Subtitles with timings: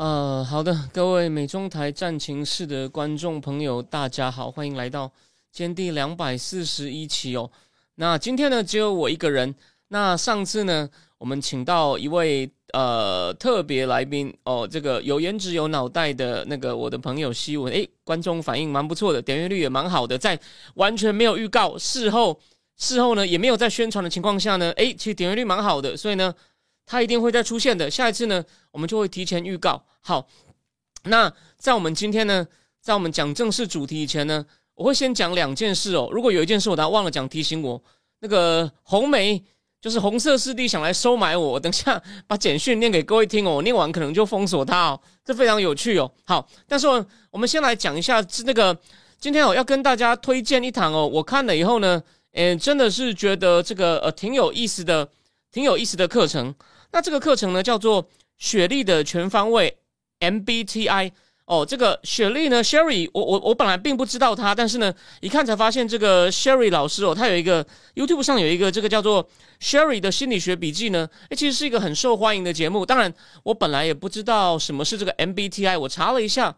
[0.00, 5.12] 呃，好的，各位美中台战情室的观众朋友，大家好，欢迎来到
[5.52, 7.50] 今天第两百四十一期哦。
[7.96, 9.54] 那今天呢，只有我一个人。
[9.88, 20.40] 那上次呢，我们请到一位呃特别来宾哦，这个有颜值有脑袋的那个我的朋友希文，诶，观众反应蛮不错的，点阅率也蛮好的，在
[20.76, 22.40] 完全没有预告、事后
[22.78, 26.34] 事后呢也没有在宣传的情况下呢，诶，其实点阅率蛮好的，所以呢。
[26.90, 27.88] 他一定会再出现的。
[27.88, 29.80] 下一次呢，我们就会提前预告。
[30.00, 30.26] 好，
[31.04, 32.44] 那在我们今天呢，
[32.80, 34.44] 在我们讲正式主题以前呢，
[34.74, 36.08] 我会先讲两件事哦。
[36.10, 37.80] 如果有一件事我忘了讲，提醒我。
[38.18, 39.40] 那个红梅
[39.80, 43.52] 就是红色师弟想来收买我，等下把简讯念给各位听哦。
[43.52, 46.10] 我念完可能就封锁他哦，这非常有趣哦。
[46.24, 46.88] 好，但是
[47.30, 48.76] 我们先来讲一下是那个
[49.20, 51.06] 今天我要跟大家推荐一堂哦。
[51.06, 55.08] 我看了以后呢，嗯，真的是觉得这个呃挺有意思的，
[55.52, 56.52] 挺有意思的课程。
[56.92, 59.76] 那这个课程呢，叫做雪莉的全方位
[60.20, 61.12] MBTI
[61.44, 61.64] 哦。
[61.64, 67.64] 这个雪莉呢，Sherry，我我我本来并不知道她，但是呢，一看才发现这个 Sherry 老师哦，他有一个
[67.94, 69.28] YouTube 上有一个这个叫做
[69.60, 72.84] Sherry 的心理学笔记呢，诶，其实是一个很受欢迎的节目。
[72.84, 73.12] 当然，
[73.44, 76.56] 我本来也不知道什么是这个 MBTI，我查了一下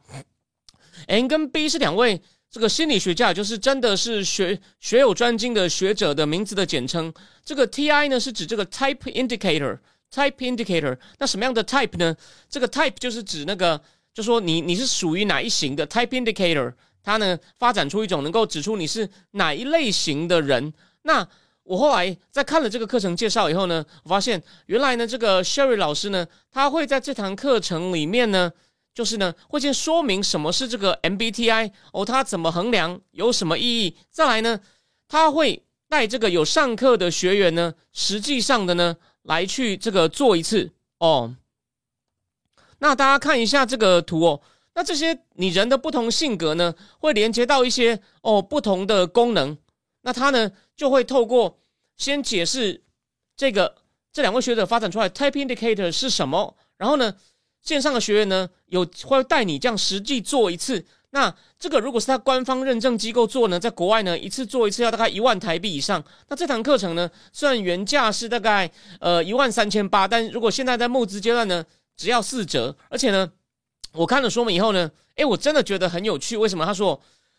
[1.09, 7.13] ，N 跟 B 是两位这个心理学家，就是真的是学学有专精的学者的名字的简称。
[7.45, 9.79] 这个 TI 呢，是指这个 Type Indicator。
[10.15, 12.15] Type indicator，那什么样的 type 呢？
[12.51, 13.81] 这个 type 就是指那个，
[14.13, 16.71] 就说你你是属于哪一型的 type indicator，
[17.03, 20.71] 它呢发展出一种能够指出你是哪一类型的人。
[21.05, 21.27] 那
[21.63, 28.53] 我后来在看了这个课程介绍以后呢，我发现原来呢这个 Sherry 老师呢，他会在这堂课程里面呢，
[28.93, 33.97] 就是呢会先说明什么是这个 MBTI 哦，它怎么衡量，有什么意义。
[34.11, 34.61] 再来呢，
[35.09, 38.95] 他会带这个有上课的学员呢，实际上的呢。
[39.23, 40.73] 来去这个做一次。
[40.99, 41.35] 哦，
[42.79, 44.41] 那大家看一下这个图哦，
[44.75, 49.59] 那这些你人的不同性格呢，会连接到一些哦不同的功能，
[50.03, 51.59] 那它呢就会透过
[51.97, 52.83] 先解释
[53.37, 53.77] 这个
[54.13, 57.15] 这两位学者发展出来 type indicator 是什么，然后呢
[57.61, 60.87] 线上的学员呢有会带你这样实际做一次。
[61.15, 66.03] 那这个如果是他官方认证机构做呢，在国外呢，一次做一次要大概一万台币以上。
[66.29, 71.63] 那这堂课程呢，虽然原价是大概呃一万三千八，但如果现在在募资阶段呢，
[71.99, 72.75] 只要四折。
[72.89, 73.31] 而且呢，
[73.93, 76.35] 我看了说明以后呢，诶，我真的觉得很有趣。
[76.35, 76.65] 为什么？
[76.65, 76.99] 他说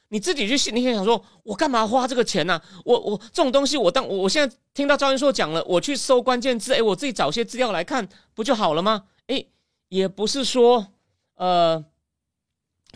[0.09, 2.61] 你自己去，你想说，我干嘛花这个钱呢？
[2.85, 9.05] 我我这种东西，我当我现在听到赵云硕讲了，我去搜关键字，诶，我自己找些资料来看，不就好了吗？
[9.25, 9.47] 诶，
[9.89, 10.89] 也不是说
[11.37, 11.83] 呃。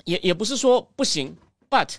[0.06, 1.36] 也也不是说不行
[1.70, 1.96] ，but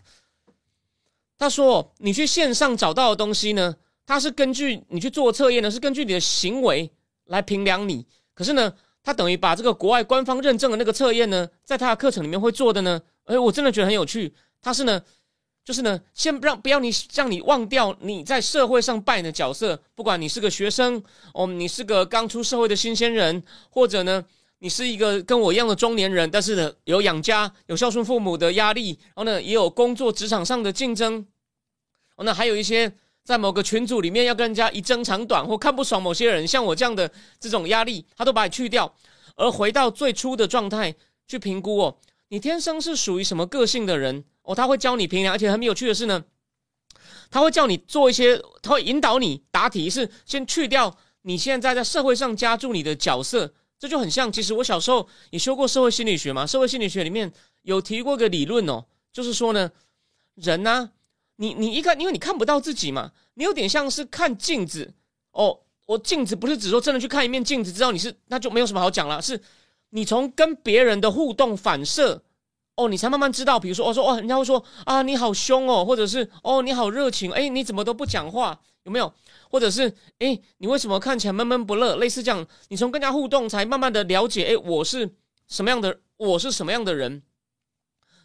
[1.37, 3.77] 他说你去线上找到的东西呢，
[4.07, 6.91] 它是根据你去做测验呢，是根据你的行为
[7.27, 8.07] 来评量你。
[8.35, 8.73] 可是呢，
[9.03, 14.35] 他等于把这个国外官方认证的那个测验呢，在他的课程里面会做的呢，哎，我真的觉得很有趣。
[14.61, 15.03] 他是呢，
[15.65, 21.03] 就是呢，先不让不要你让你忘掉你在社会上扮演的角色，不管你是个学生
[21.35, 24.25] 哦，你是个刚出社会的新鲜人，或者呢。
[24.61, 31.25] 你是一个跟我一样的中年人，但是呢，有养家、有孝顺父母的压力，然后呢，也有工作职场上的竞争，
[32.17, 32.93] 哦，那还有一些
[33.23, 37.09] 在某个群组里面要跟人家一争长短，或看不爽某些人，像我这样的
[37.39, 38.93] 这种压力，他都把你去掉，
[39.37, 40.93] 而回到最初的状态
[41.29, 41.97] 去评估哦，
[42.31, 46.25] 你天生是属于什么个性的人哦，他会教你评量，而且很有趣的是呢，
[47.31, 53.55] 他会叫你做一些，他会引导你答题，是先去掉你现在在社会上加注你的角色。
[53.79, 56.47] 这就很像，其实我小时候也修过社会心理学嘛。
[56.47, 59.71] 社会心理学里面有提过一个理论哦，就是说呢，
[60.35, 60.91] 人呢，
[61.37, 64.93] 你你一看，因为你看不到自己嘛，你有点像是看镜子
[65.33, 65.61] 哦。
[65.87, 69.23] 我镜子不是只说真的去看一面镜子，知道你是，那就没有什么好讲了。
[69.23, 69.41] 是，
[69.91, 72.23] 你从跟别人的互动反射。
[72.79, 79.13] 哦，你才慢慢知道，比如说，哦说，哦，人家会说啊，你好凶哦，或者是哦，你好热情，哎，你怎么都不讲话，有没有？
[79.51, 81.97] 或者是哎，你为什么看起来闷闷不乐？
[81.97, 85.13] 类似这样，你从跟人家互动，才慢慢的了解，哎，我是
[85.49, 87.21] 什么样的，我是什么样的人。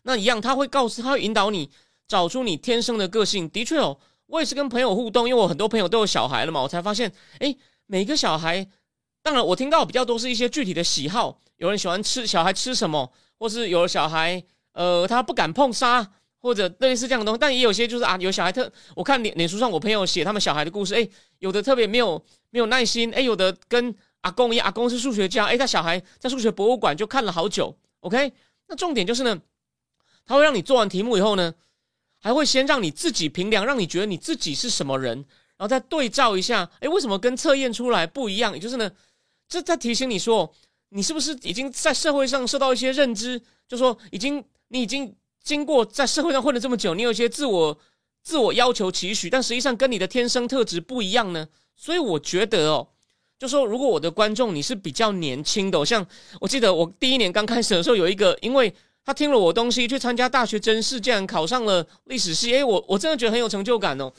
[0.04, 1.72] 那一样，他会告诉，他会引导你
[2.08, 3.50] 找出你天生的个性。
[3.50, 3.98] 的确哦，
[4.28, 7.56] 我也是跟朋友互动，因为我很多朋友都有小孩了嘛，我才发现，哎，
[7.88, 8.70] 每个小孩，
[9.24, 13.12] 当然我听到比较多是一些具体的喜好，有人喜欢吃，小孩吃什么。
[13.44, 14.42] 或是有小孩，
[14.72, 16.10] 呃，他不敢碰沙
[16.40, 21.06] 或者类似这样的东西，但也有些就是啊，有小孩特，我看脸脸书上我朋友写他们小孩的故事，哎，
[21.40, 28.32] 有的特别没有没有耐心，哎，有的跟阿公一样，阿公是数学家，哎，他小孩在数学博物馆就看了好久，OK，
[28.70, 29.38] 那重点就是呢，
[30.26, 31.54] 他会让你做完题目以后呢，
[32.22, 35.18] 还会先让你自己评量，让你觉得你自己是什么人，
[35.58, 38.54] 然后再对照一下，哎，为什么跟测验出来不一样？
[38.54, 38.90] 也就是呢，
[39.50, 40.54] 这在提醒你说。
[40.96, 43.42] 你是不是已经在社会上受到一些认知？
[43.68, 45.12] 就说已经你已经
[45.44, 47.76] 经过在社会上混了这么久，你有一些自我
[48.22, 51.48] 自我要求期许，但实际上跟你的天生特质不一样呢？
[51.76, 52.88] 所以我觉得哦，
[53.40, 56.06] 就说如果我的观众你是比较年轻的，像
[56.40, 58.72] 我记得我第一年刚开始的时候，有一个因为
[59.04, 64.14] 他听了我东西去参加大学真试，竟然考上了历史系，诶，我我真的觉得很有成就感哦。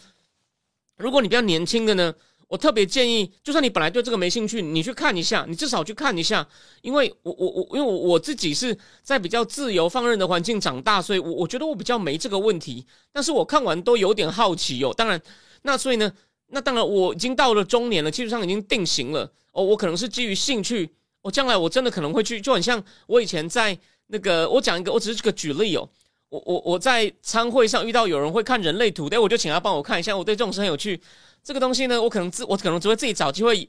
[0.96, 2.12] 如果你比较年轻的呢？
[2.48, 6.46] 我特别建议，就算你本来对这个没兴趣，你去看一下，你至少去看一下，
[6.82, 12.86] 因为我我我，因为我我自己是在比较自由放任的环境长大，所以我我觉得我比较没这个问题。
[13.12, 14.92] 但是我看完都有点好奇哦。
[14.96, 15.20] 当然，
[15.62, 16.12] 那所以呢，
[16.48, 19.64] 那当然我已经到了中年了，基本上已经定型了哦。
[19.64, 20.88] 我可能是基于兴趣，
[21.22, 23.76] 我将来我真的可能会去，就很像我以前在
[24.08, 25.88] 那个，我讲一个，我只是个举例哦。
[26.28, 30.16] 我我我在参会上遇到有人会看人类图，对，我就请他帮我看一下。
[30.16, 31.00] 我对这种事很有趣。
[31.44, 33.68] 这个东西呢，我可能自我可能只会自己找机会，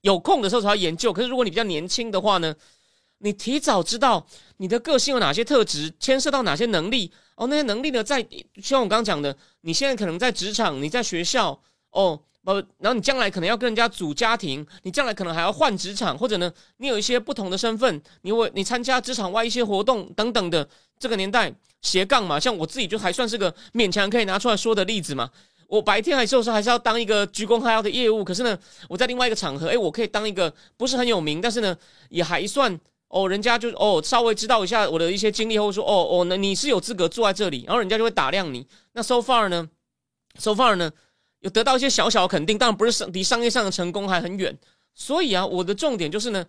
[0.00, 1.12] 有空的时候才要研究。
[1.12, 2.54] 可是如果你比较年轻的话呢，
[3.18, 4.26] 你提早知道
[4.56, 8.26] 你的个性有哪些特质，牵涉到哪些能力哦，那些能力呢，在
[8.62, 20.66] 像我刚刚讲的，你现在可能在职场，你在学校哦，不，然后你将来可能要跟人家组家庭，你将来可能还要换职场，或者呢，你有一些不同的身份，你会你参加职场外一些活动等等的。
[20.98, 21.50] 这个年代
[21.80, 25.30] 斜杠嘛，像我自己就还算是个勉强可以拿出来说的例子嘛。
[25.70, 28.58] 我白天还是有时候还是要当一个鞠躬哈腰的业务，可是呢，
[28.88, 31.76] 我在另外一个场合，哎，我可以当一个不是很有名，但是呢，
[32.08, 32.76] 也还算
[33.06, 38.66] 哦，人家就哦稍微知道一下我的一些经历，或者说哦哦，那你是有资格坐在这里，然后人家就会打量你。
[38.94, 39.70] 那 so far 呢
[40.40, 40.90] ，so far 呢，
[41.38, 44.58] 有得到一些小小的肯定，当然不是商离商业上的成功还很远。
[44.92, 46.44] 所以啊，我的重点就是呢，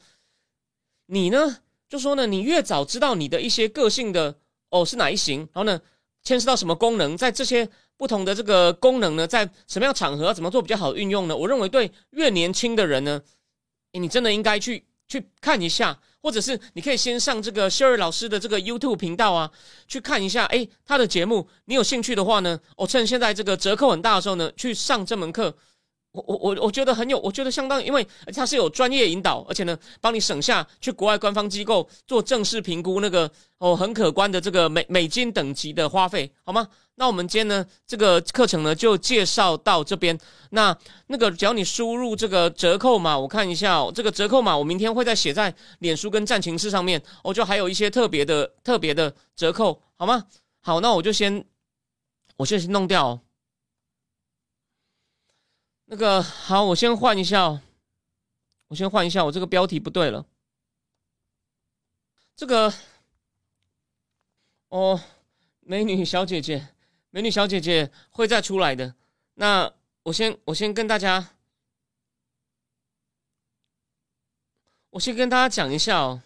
[1.05, 1.57] 你呢，
[1.87, 4.35] 就说呢，你越早知道你的一些个性的
[4.69, 5.79] 哦是哪一型，然后呢，
[6.23, 7.69] 牵涉到什么功能，在这些。
[7.97, 11.37] 不同的这个功能呢，在什么样场合怎么做比较好运用呢？
[11.37, 13.21] 我认为对越年轻的人呢，
[13.91, 19.51] 你真的应该去去看一下，或者是你可以先上这个秀尔老师的这个 YouTube 频道啊，
[19.87, 20.45] 去看一下。
[20.45, 25.55] 哎，他的节目，你有兴趣的话呢，我趁现在这个折扣很大的时候呢，去上这门课。
[26.13, 28.05] 我我我我觉得很有，我觉得相当，因为
[28.35, 36.67] 它是有专业引导，而且呢，帮你省下去国外官方机构做正式评估那个哦很可观的这个美美金等级的花费，好吗？
[36.95, 40.19] 那我们今天呢这个课程呢就介绍到这边。
[40.49, 40.77] 那
[41.07, 50.25] 那个只要你输入这个折扣码，我看一下哦，这个折扣码我明天会再写在脸书跟战情室上面，我就还有一些特别的特别的折扣，好吗？
[50.59, 51.45] 好，那我就先
[52.35, 53.17] 我先弄掉。
[55.93, 57.59] 那个好，我先换一下，
[58.69, 60.25] 我先换一下，我这个标题不对了。
[62.33, 62.73] 这个
[64.69, 64.97] 哦，
[65.59, 66.69] 美女小姐姐，
[67.09, 68.95] 美女小姐姐会再出来的。
[69.33, 69.69] 那
[70.03, 71.31] 我先，我先跟大家，
[74.91, 76.23] 我先跟大家讲一下哦。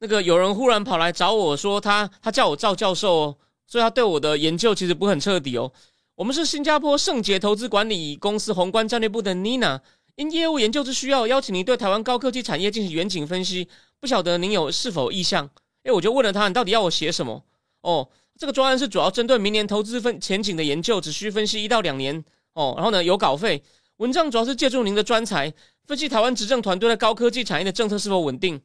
[0.00, 5.72] 那个有人忽然跑来找我说，他他叫我赵教授哦，所以他对我的研究其实不很彻底哦。
[6.20, 9.80] 我们是新加坡圣捷投资管理公司宏观战略部的 Nina，
[10.16, 13.66] 因业务研究之需要，邀请您对台湾高科技产业进行远景分析。
[13.98, 15.48] 不晓得您有是否意向？
[15.82, 17.42] 哎，我就问了他，你到底要我写什么？
[17.80, 18.06] 哦，
[18.38, 22.22] 这个专案是主要针对明年投资分前景的研究，只需分析一到两年。
[22.52, 23.62] 哦，然后呢有稿费，
[23.96, 25.50] 文章主要是借助您的专才，
[25.86, 28.60] 分析台湾执政团队的高科技产业的政策是否稳定。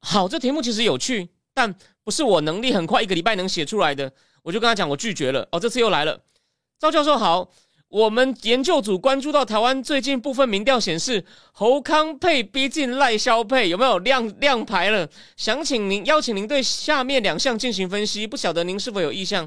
[0.00, 1.72] 好，这题目其实有趣，但
[2.02, 4.12] 不是我能力很快一个礼拜能写出来的。
[4.48, 5.46] 我就跟他讲，我拒绝了。
[5.52, 6.18] 哦，这次又来了，
[6.80, 7.50] 赵教授好。
[7.88, 15.08] 我们研究组关注到台湾最近部分民调显示，侯康配逼近赖萧配，有没有亮亮牌了？
[15.36, 19.46] 想请您邀请您对下面两项进行分析，不晓得您是否有意向？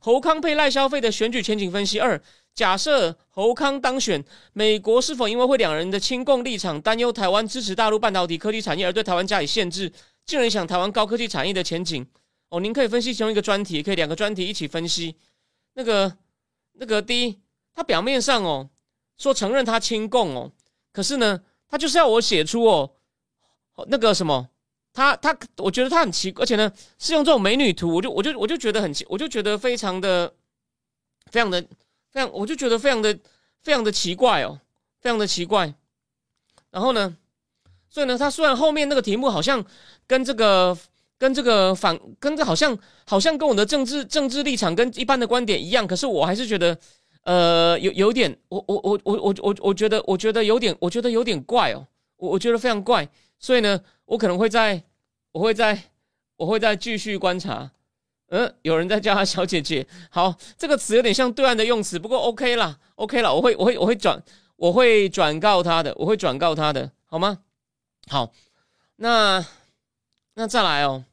[0.00, 2.20] 侯康配赖萧费的选举前景分析二：
[2.54, 9.92] 假设侯康当选，美国是否因为会两人的亲共立场，担忧台湾支持大陆半导体科技产业而对台湾加以限制，
[10.26, 12.04] 进而影响台湾高科技产业的前景？
[12.50, 15.14] 哦，您可以分析其中一个专题，也可以两个专题一起分析。
[15.74, 16.16] 那个，
[16.72, 17.40] 那个第一，
[17.72, 18.68] 他表面上哦
[19.16, 20.50] 说承认他亲共哦，
[20.92, 22.90] 可是呢，他就是要我写出哦
[23.86, 24.48] 那个什么，
[24.92, 30.34] 他他，我觉得他很奇，而且呢是用这种美女图，我就我就我就觉得很奇，我就觉得非常的
[31.30, 31.62] 非常的
[32.10, 33.16] 非常，我就觉得非常的
[33.62, 34.60] 非常的奇怪哦，
[35.00, 35.72] 非常的奇怪。
[36.72, 37.16] 然后呢，
[37.88, 39.64] 所以呢，他虽然后面那个题目好像
[40.08, 40.76] 跟这个。
[41.20, 46.74] 跟这个反跟这好像好像跟我的政治政治立场跟一般的观点一样，可是我还是觉得，
[47.24, 51.86] 呃，有有点，我我我我我我我觉得我觉得有点，我觉得有点怪哦，
[52.16, 53.06] 我我觉得非常怪，
[53.38, 54.82] 所以呢，我可能会在，
[55.32, 55.78] 我会在，
[56.36, 57.70] 我会再继续观察。
[58.30, 64.22] 嗯，有人在叫她小姐姐，好，这个词有点像对岸的用词，不过 OK 啦，OK 啦，我会我会我会转
[64.56, 67.40] 我会转告他的，我会转告他的，好吗？
[68.08, 68.32] 好，
[68.96, 69.44] 那
[70.34, 71.04] 那再来哦，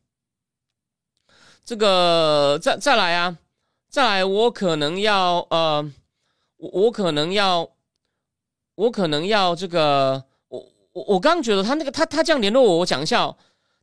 [1.67, 3.37] 这个再再来啊，
[3.89, 5.91] 再来，我可能要呃，
[6.55, 7.69] 我我可能要，
[8.75, 13.35] 我可能要这个，我我我刚觉得他那个他他这样联络我，我讲一下哦。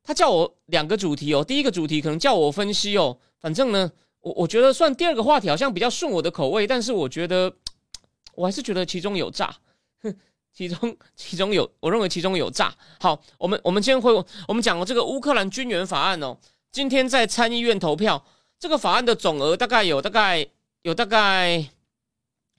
[0.03, 7.55] 他叫我两个主题哦，第一个主题可能叫我分析哦，反正呢，我我觉得算第二个话题好像比较顺我的口味，但是我觉得
[8.35, 9.55] 我还是觉得其中有诈，
[10.03, 10.17] 哼，
[10.55, 12.75] 其中其中有，我认为其中有诈。
[12.99, 14.11] 好，我们我们今天会
[14.49, 16.35] 我们讲了这个乌克兰军援法案哦，
[16.75, 18.25] 今天在参议院投票，
[18.59, 20.45] 这个法案的总额大概有大概
[20.83, 21.65] 有大概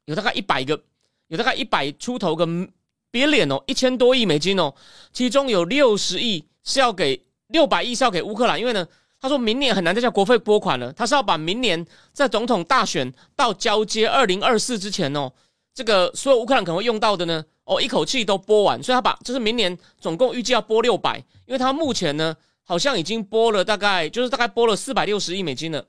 [0.05, 0.81] 有大概一百个，
[1.27, 2.47] 有大概一百出头个
[3.11, 4.73] 别脸哦，一千多亿美金哦，
[5.11, 7.21] 其中有六十亿是要给。
[7.49, 8.87] 六百亿是要给乌克兰，因为呢，
[9.21, 15.31] 他说明年很难再叫国费拨款了，他是要把明年在总统大选到交接二零二四之前哦，
[15.75, 25.85] 这个所有乌克兰可能会用到的呢，哦，一口气都拨完，所以他把就是明年总共预计要拨六百，因为他目前呢好像已经拨了大概就是大概拨了四百六十亿美金了。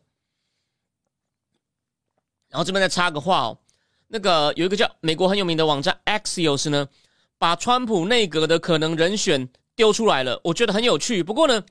[2.49, 3.59] 然后这边再插个话哦，
[4.06, 6.88] 那个有一个叫美国很有名的网站 Axios 呢，
[7.37, 9.49] 把川普内阁的可能人选。
[9.76, 11.23] 丢出来了，我觉得很有趣。
[11.23, 11.62] 不过呢，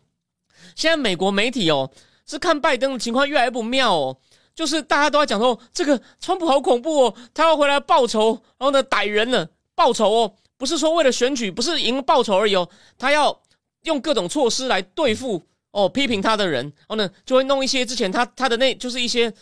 [0.76, 1.90] 现在美国媒体哦
[2.28, 4.18] 是看拜登的情况越来越不妙哦，
[4.54, 12.70] 就是大家都在讲说这个川普好恐怖哦，他要回来报仇，然后呢逮人了报仇哦，不是说为了选举，不是赢报仇而已哦，
[13.00, 13.42] 他要
[13.86, 19.34] 用各种措施来对付哦批评他的人，然后呢就会弄一些之前他他的那就是一些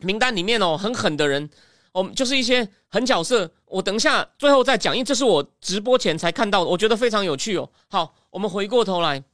[0.00, 1.48] 名单里面哦很狠的人。
[1.92, 7.70] 我们就是一些狠角色，我等一下最后再讲，因为这是我直播前才看到，我觉得非常有趣哦。
[7.88, 9.24] 好，我们回过头来，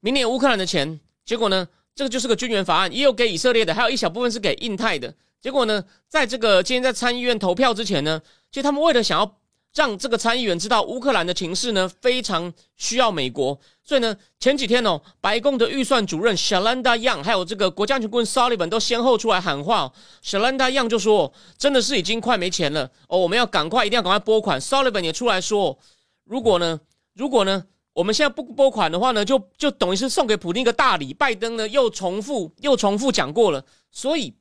[0.00, 5.14] 明年乌克兰的钱，结果呢，这个就是个军援法案，也有给以色列的，还有一小部分是给印太的。
[5.40, 8.20] 结果呢，在这个今天在参议院投票之前呢，
[8.50, 9.38] 其实他们为了想要。
[9.74, 24.60] 让这个参议员知道乌克兰的情势呢，非常需要美国，所以呢，前几天哦，白宫的预算主任 Shalanda Young，还有这个国家安全顾问 Sullivan 都先后出来喊话，Shalanda Young 就说，真的是已经快没钱了哦，我们要赶快，一定要赶快拨款。
[24.60, 25.76] Sullivan 也出来说，
[26.24, 26.80] 如果呢，
[27.14, 27.64] 如果呢，
[27.94, 31.12] 我们现在不拨款的话呢，就就等于是送给普京一个大礼。
[31.12, 34.34] 拜登呢又重复又重复讲过了，所以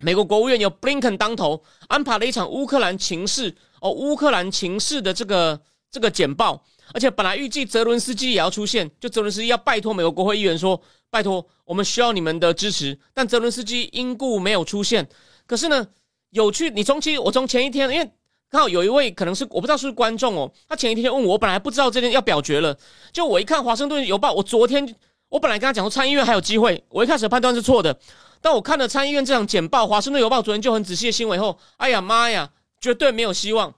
[0.00, 3.56] 美国国务院有 Blinken 当头，安排了一场乌克兰情势。
[3.84, 5.60] 哦，乌克兰情势的这个
[5.90, 6.64] 这个简报，
[6.94, 15.06] 而且本来预计泽伦斯基也要出现，就泽伦斯基要拜托美国国会议员说，拜托我们需要你们的支持，但泽伦斯基因故没有出现。
[15.46, 15.86] 可是呢，
[16.30, 18.10] 有趣，你从期我从前一天，因为
[18.48, 22.74] 刚好有一位可能是我不知道是不是观众哦，他前一天问我，我本来不知道这天要表决了，
[23.12, 24.96] 就我一看华盛顿邮报，我昨天
[25.28, 27.98] 我本来跟他讲说参议院还有机会，我一开始判断是错的，
[28.40, 32.48] 但我看了参议院这场简报，华盛顿邮报昨天就很仔细的新闻后，哎呀妈呀！
[32.84, 33.72] 绝对没有希望。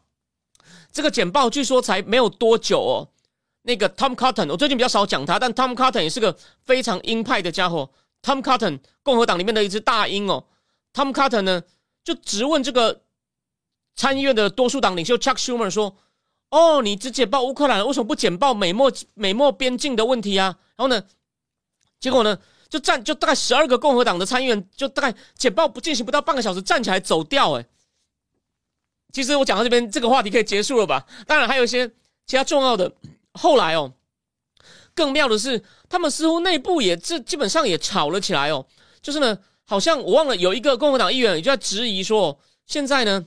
[0.91, 3.09] 这个简报据说才没有多久哦。
[3.63, 7.89] 那个 Tom Cotton，我最近比较少讲他，但 Tom Cotton 也是个非常鹰派的家伙。
[8.21, 10.45] Tom Cotton，共和党里面的一只大鹰哦。
[10.93, 11.63] Tom Cotton 呢，
[12.03, 13.03] 就直问这个
[13.95, 15.97] 参议院的多数党领袖 Chuck Schumer 说
[16.51, 21.01] ：“哦，你只简报乌克兰，为什么不简报美墨美墨边境的问题啊？”然后呢，
[22.01, 22.37] 结果呢，
[22.69, 27.65] 就站就大概十二个共和党的参议员，就大概简报不进行不到半个小时，站起来走掉，哎。
[29.13, 31.07] 其实我讲到这边，这个话题可以结束了吧？
[31.27, 31.91] 当然还有一些
[32.27, 32.93] 其他重要的。
[33.33, 33.93] 后来哦，
[34.95, 38.67] 更妙的是，他们似乎内部也这基本上也吵了起来哦。
[39.01, 43.27] 就是呢，好像我忘了有一个共和党议员也就在质疑说，现在呢，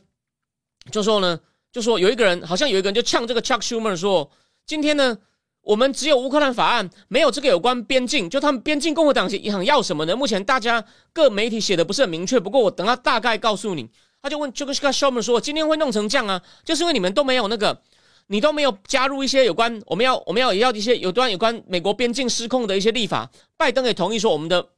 [0.92, 1.40] 就说呢，
[1.72, 4.30] 就说有一个人好像有一个人就呛这个 Chuck Schumer 说，
[4.66, 5.18] 今天呢，
[5.62, 10.16] 我们只有乌克兰法案，没有这个有关边境，就他们边境共和党想要什么呢？
[10.16, 10.84] 目前大家
[11.14, 13.90] 各媒体写的不是很明确，不过我等下大概告诉你。
[14.22, 16.42] 他就问 j o k s h s h o w m a n 说：“今天会弄成这样啊？
[16.66, 17.82] 就是因为你们都没有那个，
[18.28, 23.32] 你都没有加入一些有关我们要我们要也要一些有关有关美国边境失控的一些立法。
[23.56, 24.70] 拜登也同意说我们的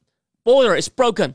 [0.44, 1.34] border is broken。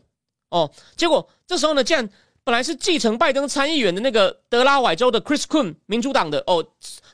[0.50, 2.10] 哦，结果这时候呢，竟然
[2.46, 6.66] 本来是继承拜登参议员的那个德拉瓦州的 Chris Coon 民主党的哦，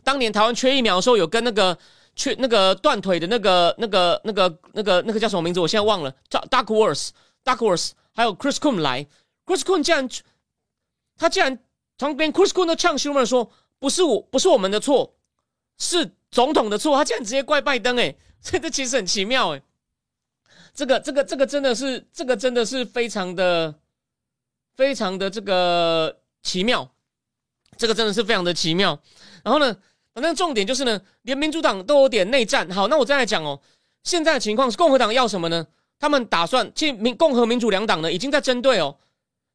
[0.03, 1.75] 当年台湾缺疫苗的时候有跟那个
[2.15, 5.59] 缺那个断腿的那个那个那个那个那个叫什么名字？
[5.59, 6.13] 我现在忘了。
[6.29, 9.07] 叫 Duckworth，Duckworth，还有 Chris Coon 来
[9.47, 10.07] ，Chris Coon 竟然。
[11.17, 11.58] 他竟然
[11.98, 15.15] 从边 Chris Coon 的呛 Schumer 说：“不是我，不是我们的错，
[15.77, 19.62] 是总统的错。”他竟然直接怪拜登，哎， 这这其实很奇妙，哎，
[20.74, 23.74] 这个这个这个真的是这个真的是非常的
[24.75, 26.91] 非常的这个奇妙，
[27.77, 29.00] 这个真的是非常的奇妙。
[29.43, 29.77] 然后呢，
[30.13, 32.70] 反正重点就是呢，连民主党都有点内战。
[32.72, 33.62] 好，那我再来讲哦，
[34.03, 35.67] 现在的情况是共和党要什么呢？
[36.00, 38.98] 他们打算，其实民共和民主两党呢，已经在针对哦，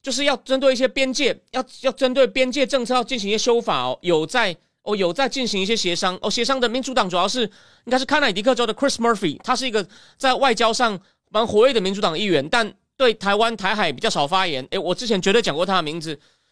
[0.02, 9.87] 就是要针对一些边界，要要针对边界政策要进行一些修法哦，有在哦有在进行一些协商哦，协商的民主党主要是应该是康乃狄克州的 Chris Murphy，他是一个
[10.17, 10.99] 在外交上
[11.31, 14.67] 蛮活跃的民主党议员，但对台湾台海比较少发言。
[14.71, 16.11] 诶，我之前绝对讲过他的名字。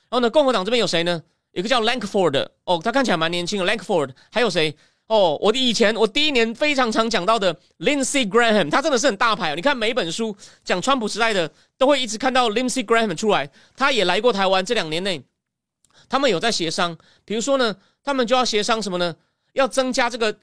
[0.09, 1.23] 然后呢，共和党这边有谁呢？
[1.53, 4.77] 一个叫 Lankford 的哦，他看起来蛮年轻的 Lankford，还有谁？
[5.09, 9.55] 哦，我的以前我第一年非常常讲到的 Lindsey Graham，他真的是很大牌哦。
[9.55, 11.49] 你看每本书讲川普时代的，
[11.79, 13.49] 都会一直看到 Lindsey Graham 出来。
[13.77, 15.23] 他也来过台湾，这两年内
[16.09, 16.99] 他们有在协商。
[17.25, 19.15] 比如说呢，他们就要协商什么呢？
[19.53, 20.37] 要增加这个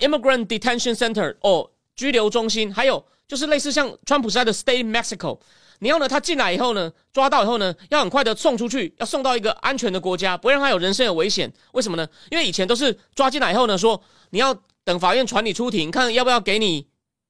[0.00, 5.38] Immigrant Detention Center 哦，拘留中心，还有就是类似像川普时代的 Stay Mexico。
[5.80, 6.06] 你要呢？
[6.06, 11.50] 他进来以后呢，抓到以后呢，要很快的送出去，要送到一个安全的国家，不让他有人身有危险。
[11.72, 12.06] 为什么呢？
[12.30, 16.86] 因为以前都是抓进来以后呢，说你要等法院传你出庭，看要不要给你，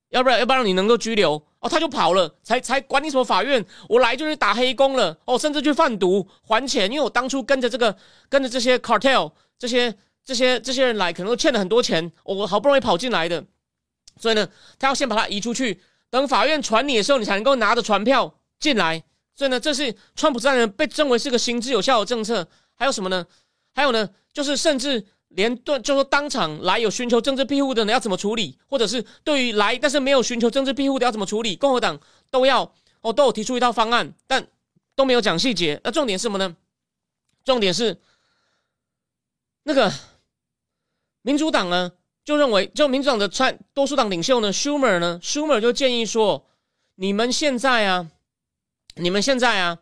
[0.09, 7.97] 要不然要不然你能够拘留哦，他就跑了，才才管你什么法院，我来就是打黑工了哦，甚至去贩毒还钱，因为我当初跟着这个
[8.29, 13.45] 跟着这些 cartel 这些这些这些人来，可能都欠了很多钱，我好不容易跑进来的，
[14.19, 15.81] 所以呢，他要先把他移出去，
[16.11, 18.35] 等法院传你的时候，你才能够拿着传票。
[18.61, 19.03] 进来，
[19.35, 22.47] 所以呢，这是川普这人被认为是个行之有效的政策。
[22.75, 23.27] 还有什么呢？
[23.75, 31.99] 还有呢，就是甚至连对，就说当场来有寻求政治庇护的人要怎么处理，或者是对于来但是没有寻求政治庇护的要怎么处理，共和党
[32.31, 34.47] 都要哦都有提出一套方案，但
[34.95, 35.81] 都没有讲细节。
[35.85, 36.57] 那重点是什么呢？
[37.45, 37.99] 重点是
[39.63, 39.93] 那个
[41.23, 41.93] 民主党呢，
[42.25, 46.47] 就认为就民主党的川多数党领袖呢，Schumer 呢，Schumer 就建议说，
[46.97, 48.11] 你们现在啊。
[48.97, 49.79] 你们现在啊，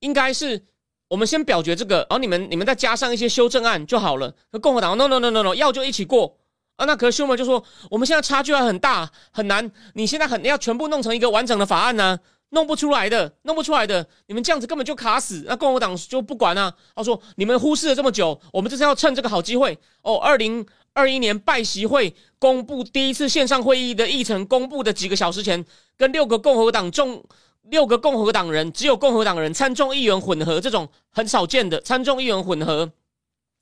[0.00, 0.62] 应该是
[1.08, 4.34] 我们先表决这个，然后你们你们再加上一些修正案就好了。
[4.50, 6.36] 那共和党 no no no no no 要就一起过
[6.76, 6.84] 啊。
[6.84, 9.70] 那可是休默就说我们现在差距还很大，很难。
[9.94, 12.18] 你现在很要全部弄成一个完整的法案呢，
[12.50, 14.06] 弄不出来的，弄不出来的。
[14.26, 15.44] 你们这样子根本就卡死。
[15.46, 16.74] 那共和党就不管啊。
[16.94, 20.16] 他说你们忽视了这么久，我们这是要趁这个好机会哦。
[20.16, 25.64] 二零二一年拜习会公布第一次线上会议的议程，公布的几个小时前，
[25.96, 27.24] 跟六个共和党众。
[27.70, 32.90] 六个共和党人，只有共和党人参众议员混合，这种很少见的参众议员混合。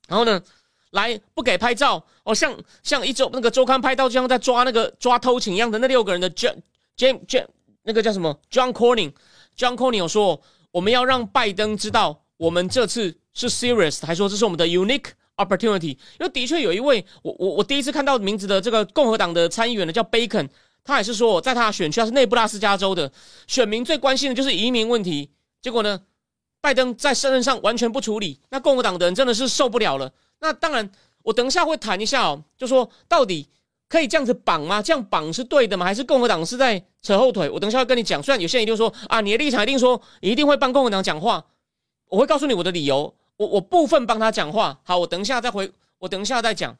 [0.07, 0.41] 然后呢，
[0.91, 6.55] 来不给拍照哦，像像一周那个周刊拍到，就像在抓那个抓偷情一样的那六个人的 J
[6.95, 7.47] J J
[7.83, 10.39] 那个叫什么 John Corning，John Corning 有说
[10.71, 15.97] 我们要让拜登知道我们这次是 serious，还说这是我们的 unique opportunity。
[16.19, 20.47] 因为的确有一位我我我第一次看到名字的这个共和党的参议员呢，叫 Bacon。
[20.85, 23.11] 他也是说，在他的选区，他是内布拉斯加州的
[23.47, 25.31] 选民最关心的就是移民问题。
[25.59, 25.99] 结果呢，
[26.61, 30.13] 拜登在身任上完全不处理，那共和党的人真的是受不了了。
[30.41, 30.87] 那当然，
[31.23, 33.49] 我等一下会谈一下哦，就说到底
[33.89, 34.79] 可以这样子绑吗？
[34.79, 35.83] 这样绑是对的吗？
[35.83, 37.49] 还是共和党是在扯后腿？
[37.49, 38.21] 我等一下会跟你讲。
[38.21, 41.43] 虽然有些人一定说啊，你的立场一定说一定会帮共和党讲话，
[42.09, 43.11] 我会告诉你我的理由。
[43.37, 44.79] 我我部分帮他讲话。
[44.83, 46.77] 好，我等一下再回，我等一下再讲。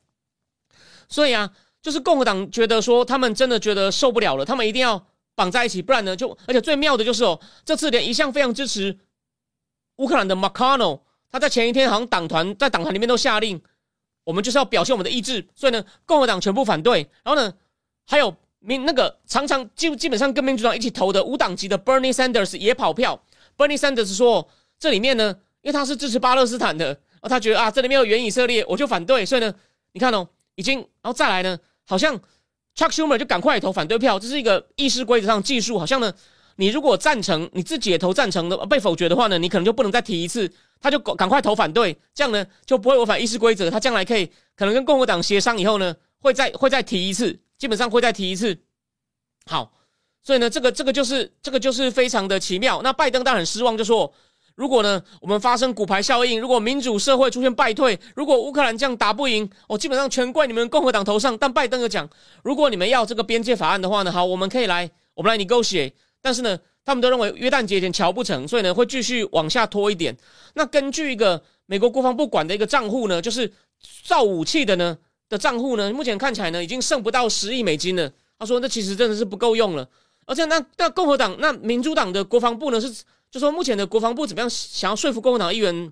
[1.10, 1.52] 所以啊。
[1.86, 8.98] 就是共和党觉得说，他们真的觉得受不了了，他们一定要绑在一起，不然呢，就而且最妙的就是哦，这次连一向非常支持
[9.98, 13.62] 乌克兰的 McConnell，他在前一天好像党团在党团里面都下令，
[14.24, 17.08] 我们就是要表现我们的意志，所以呢，共和党全部反对。
[17.24, 17.54] 然后呢，
[18.08, 23.24] 还有民那个常常基基本上跟民主党一起投的无党籍的 Bernie Sanders 也跑票。
[23.56, 29.24] Bernie Sanders 说，这里面呢，因为他是支持巴勒斯坦的，哦，他觉得啊，这里面有原以色列，我就反对。
[29.24, 29.54] 所以呢，
[29.92, 31.56] 你看哦，已经然后再来呢。
[31.88, 32.16] 好像
[32.76, 35.80] Chuck Schumer 就赶快投反对票，这是一个议事规则上技术。
[35.80, 36.14] 好像呢，
[36.56, 43.70] 你如果赞成，你自己也投赞成的，被否决的话呢，你可能就不能再提一次，他就赶快投反对，这样呢就不会违反议事规则。
[43.70, 48.58] 他将来可以可能跟共和党协商以后呢，会再会再提一次，基本上会再提一次。
[49.46, 49.72] 好，
[50.22, 52.82] 所以呢，这个这个就是这个就是非常的奇妙。
[52.82, 54.14] 那拜登当然很失望，就说。
[54.56, 61.38] 如果呢，我们发生骨牌效应，如果民主社会出现败退，如果乌克兰这样打不赢，我基本上全怪你们共和党头上。
[61.38, 62.10] 但拜登有讲，
[62.42, 65.92] 如果你们要这个边界法案的话呢，好，我们可以来，我们来 negotiate。
[66.22, 70.16] 但是呢，他们都认为约旦节前瞧不成，所以呢，会继续往下拖一点。
[70.54, 73.52] 那根据一个美国国防部管的一个账户呢，就是
[74.06, 78.10] 造武器的呢的账户呢，目前看起来呢，已经剩不到十亿美金了。
[78.40, 79.86] 他说，那其实真的是不够用了。
[80.26, 83.04] 而且那那共和党那民主党的国防部呢是。
[83.36, 84.50] 就说目前的国防部怎么样？
[84.50, 85.92] 想要说服共和党议员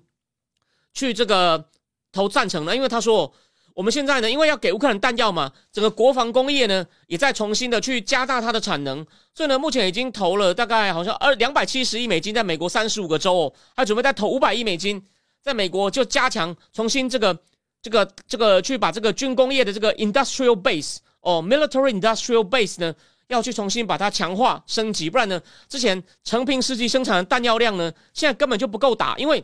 [0.93, 1.67] 去这个
[2.09, 2.73] 投赞成呢？
[2.73, 3.33] 因为他说
[3.73, 15.05] 我们现在呢，因为要给乌克兰弹药嘛，整个国防工业呢也在重新的去加大它的产能，所以呢，目前已经投了大概好像二两百七十亿美金，在美国三十五个州哦，还准备再投五百亿美金，
[15.41, 17.37] 在美国就加强重新这个
[17.81, 22.95] 这个这个去把这个军工业的这个 industrial base 哦 military industrial base 呢，
[23.27, 29.43] 要去重新把它强化升级，不然呢，之前成平世纪生产的弹药量呢，现在根本就不够打，因为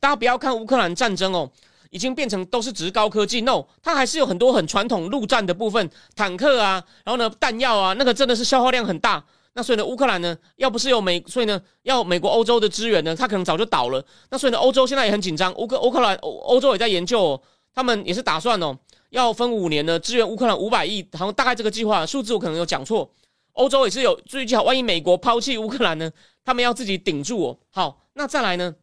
[0.00, 1.50] 大家不要看乌克兰战争哦。
[1.90, 9.24] 已经变成都是只高科技，no，它还是有很多很传统陆战的部分，坦克啊，然后呢弹药啊，那个真的是消耗量很大。
[9.54, 14.04] 那所以呢，乌克兰呢，要不是有美，所以呢，要美国、欧洲的支援呢，它可能早就倒了。
[14.28, 17.42] 那所以呢，欧洲现在也很紧张，乌克乌克兰欧欧洲也在研究，哦
[17.78, 18.76] 他们也是打算哦，
[19.10, 23.08] 要分五年呢支援乌克兰五百亿，好像大概这个计划数字我可能有讲错。
[23.52, 26.10] 欧洲也是有注意计划，万一美国抛弃乌克兰呢，
[26.44, 27.58] 他们要自己顶住哦。
[27.70, 28.74] 好，那再来呢，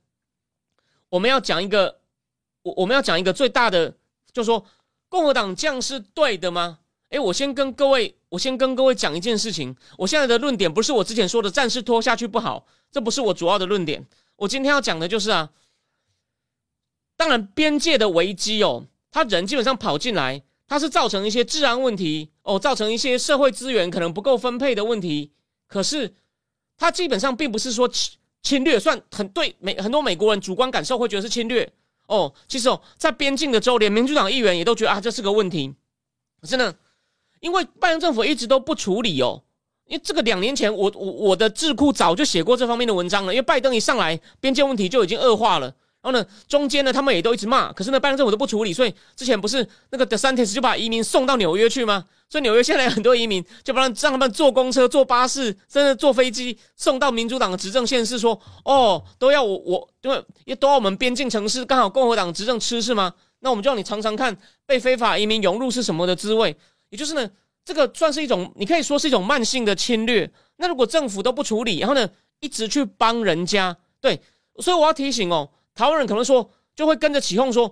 [1.10, 1.99] 我们要讲一个。
[2.63, 3.93] 我我们要讲一个最大的，
[4.31, 4.65] 就是说
[5.10, 6.79] 共和党这样是对的吗？
[7.10, 9.75] 诶，我先跟各位，我先跟各位讲一件事情。
[9.97, 14.03] 我现在的论点不是我之前说的战事拖下去不好，这不是我主要的论点。
[14.38, 15.47] 我今天要讲的就是啊，
[17.17, 25.32] 当然边界的危机哦，他人基本上跑进来，他是造成一些治安问题哦，造成一些社会资源可能不够分配的问题。
[25.67, 26.13] 可是
[26.78, 31.71] 他基本上并不是说侵侵略，算很对美很多美国人主观感受会觉得是侵略。
[32.08, 35.73] 哦，其实哦，在边境的州，连民主党议员也都觉得啊，这是个问题。
[36.39, 36.75] 可是呢，
[37.39, 39.41] 因为拜登政府一直都不处理哦，
[39.88, 43.34] 因为这个两年前，我我我的智库早就写过这方面的文章了。
[43.34, 45.73] 因为拜登一上来，边界问题就已经恶化了。
[46.05, 52.05] 然后呢，中间呢，他们也都一直骂，可是呢，拜登政府都不处理，所以之前不是那个 DeSantis 就把移民送到纽约去吗？
[52.29, 63.11] 所以纽约现在很多移民就不让让他们坐公车、坐巴士，甚至坐飞机送到民主党的执政县市，说哦，都要我我因为也都要我们边境城市刚好共和党执政吃是吗？
[63.39, 64.37] 那我们就让你尝尝看
[64.67, 66.55] 被非法移民涌入是什么的滋味。
[66.91, 67.27] 也就是呢，
[67.65, 70.29] 这个算是一种，你可以说是一种慢性的侵略。
[70.57, 72.07] 那如果政府都不处理，然后呢，
[72.41, 74.21] 一直去帮人家，对，
[74.59, 75.49] 所以我要提醒哦。
[75.75, 77.71] 台湾人可能说，就会跟着起哄说，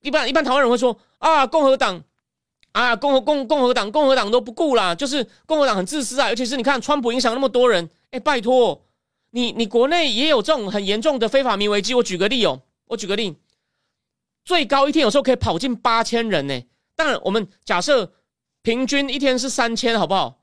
[0.00, 2.02] 一般一般台湾人会说啊，共和党
[2.72, 8.84] 啊，共和共共和党共和党都不顾啦，就是共和党很自私啊，尤其是你看川普影响那么多人，哎，拜托
[9.30, 13.36] 你你国内也有这种很严重的非法民危机，我举个例哦，我举个例，
[14.44, 16.62] 最高一天有时候可以跑进八千人呢，
[16.96, 18.12] 当然我们假设
[18.62, 20.42] 平均一天是三千，好不好？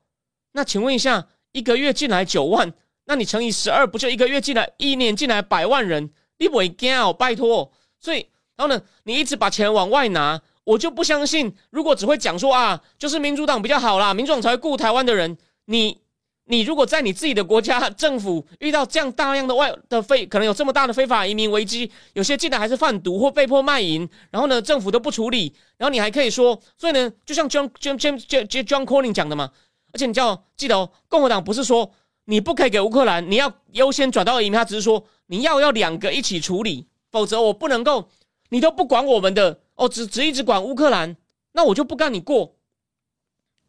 [0.53, 2.73] 那请问一下，一个月进来九万，
[3.05, 6.11] 那你乘以十二，不就一个月进来一年进来百万人？
[6.37, 7.71] 你不会惊哦，拜托。
[7.99, 11.55] 所以，然后呢，你一直把钱往外拿，我就不相信。
[11.71, 15.37] 如果只会讲说啊，就是民主党比较好啦，民主党才会顾台湾的人。
[15.65, 15.99] 你，
[16.45, 29.51] 你如果在你自己的国家政府遇到这样大量的外的非，可能有这么大的非法移民危机，有些进来还是贩毒或被迫卖淫，然后呢，政府都不处理，然后你还可以说，所以呢，就像 John John John John John Corning 讲的嘛，
[29.91, 31.91] 而且你叫记得哦，共和党不是说
[32.25, 35.03] 你不可以给乌克兰，你要优先转到移民，他只是说。
[35.27, 38.09] 你要要两个一起处理，否则我不能够，
[38.49, 41.15] 你都不管我们的哦，只只一直管乌克兰，
[41.51, 42.55] 那我就不跟你过。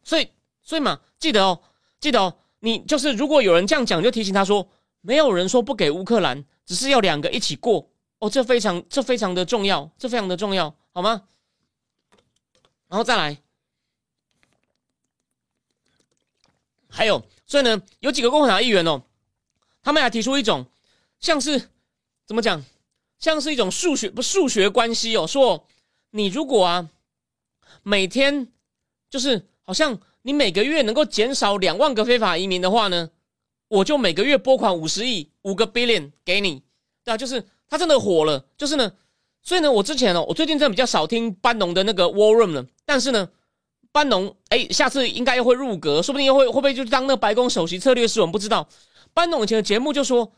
[0.04, 0.30] 所以，
[0.62, 1.60] 所以嘛，记得哦，
[2.00, 4.68] 记得哦，你就是如果有人这样讲，就提醒他说，
[5.00, 7.90] 没有人说不给乌克兰，只是要两个一起过
[8.20, 11.24] 哦，这非常这非常的重要，这非常的重要，好吗？
[12.86, 13.36] 然后再来，
[16.88, 19.02] 还有，所以呢，有几个共和党议员哦，
[19.82, 20.64] 他们还提出一种。
[21.20, 21.70] 像是
[22.26, 22.64] 怎么讲？
[23.18, 25.26] 像是一种数学不数学关系哦。
[25.26, 25.66] 说
[26.10, 26.88] 你如果啊
[27.82, 28.46] 每天
[29.10, 33.10] 就是好像你每个月能够减少两万个非法移民的话呢，
[33.66, 36.62] 我就每个月拨款五十亿五个 billion 给你，
[37.02, 38.46] 对啊，就是他真的火了。
[38.56, 38.92] 就是呢，
[39.42, 42.64] 所以呢，我之前哦，我最近真的比较少听班农的那个 war room 了。
[42.84, 43.28] 但是呢，
[43.90, 48.20] 班农哎，下次应该又会入阁，说不定又会会不会就当那个白宫首席策略师？
[48.20, 48.68] 我们不知道。
[49.12, 50.32] 班农以前的节目就说。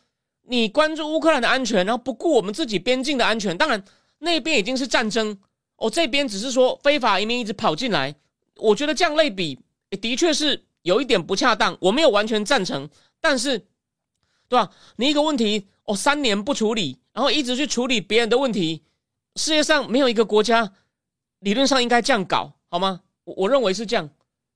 [0.50, 3.56] 你关注乌克兰的安全，然后不顾我们自己边境的安全。
[3.56, 3.80] 当然，
[4.18, 5.38] 那边已经是战争
[5.76, 8.12] 哦，这边只是说非法移民一直跑进来。
[8.56, 9.56] 我觉得这样类比
[10.00, 12.90] 的确是有一点不恰当，我没有完全赞成。
[13.20, 13.60] 但是，
[14.48, 14.72] 对吧？
[14.96, 18.82] 你一个问题哦，三年不处理，然后一直去处理别人的问题，
[19.36, 20.72] 世界上没有一个国家
[21.38, 23.02] 理论上应该这样搞，好吗？
[23.22, 24.10] 我我认为是这样。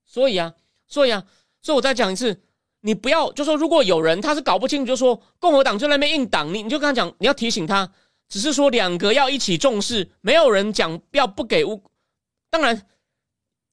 [0.04, 0.54] 所以啊，
[0.88, 1.24] 所以啊，
[1.62, 2.40] 所以我再讲一次。
[2.86, 7.90] 你不要就说，如果有人他是搞不清楚，就说共和党就那边硬挡你，你就跟他讲，你要提醒他，
[8.28, 11.82] 只是说两个要一起重视，没有人讲要不给乌。
[12.50, 12.86] 当然，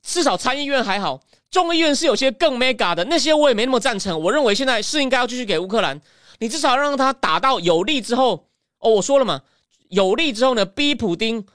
[0.02, 1.20] 至少参议院还好，
[1.50, 4.18] 众议院是有些更 mega 的那些，我也没那么赞成。
[4.18, 6.00] 我认为现在是应该要继续给乌克兰，
[6.40, 8.48] 你至少让他打到有利之后。
[8.80, 9.42] 哦，我说了嘛，
[9.90, 11.46] 有利之后呢，逼普丁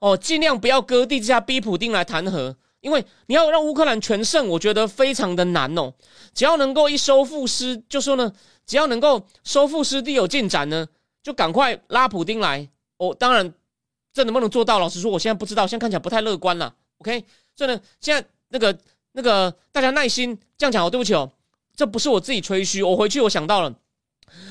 [0.00, 5.92] 哦，尽量不要割地之下逼普丁来谈和，因为你要让乌克兰全胜，我觉得非常的难哦。
[6.32, 8.32] 只要能够一收复失，就说呢，
[8.64, 10.86] 只要能够收复失地有进展呢，
[11.20, 12.68] 就赶快拉普丁来。
[12.98, 13.52] 哦，当然，
[14.12, 14.78] 这能不能做到？
[14.78, 16.72] 老实说，我现在不知道，现在看起来不太乐观了。
[16.98, 17.24] OK，
[17.56, 18.78] 所以呢，现在那个
[19.10, 21.28] 那个大家耐心这样讲哦，对不起哦，
[21.74, 23.74] 这不是我自己吹嘘，我回去我想到了，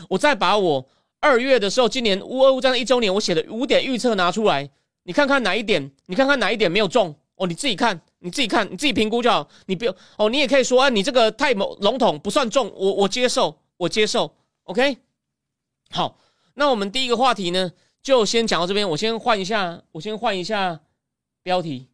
[0.09, 0.85] 我再把我
[1.21, 4.69] 二月的时候，今年乌俄乌战的一周年，我写的五点预测拿出来，
[5.03, 14.97] 你看看哪一点，你看看哪一点没有中哦，你自己看，你自己看，你自己评估就好，你不用哦，你也可以说啊，你这个太笼笼统，不算重，我我接受，我接受，OK，
[15.91, 16.17] 好，
[16.53, 17.71] 那我们第一个话题呢？
[18.01, 20.79] 就先讲到这边，我先换一下，我先换一下
[21.41, 21.87] 标题。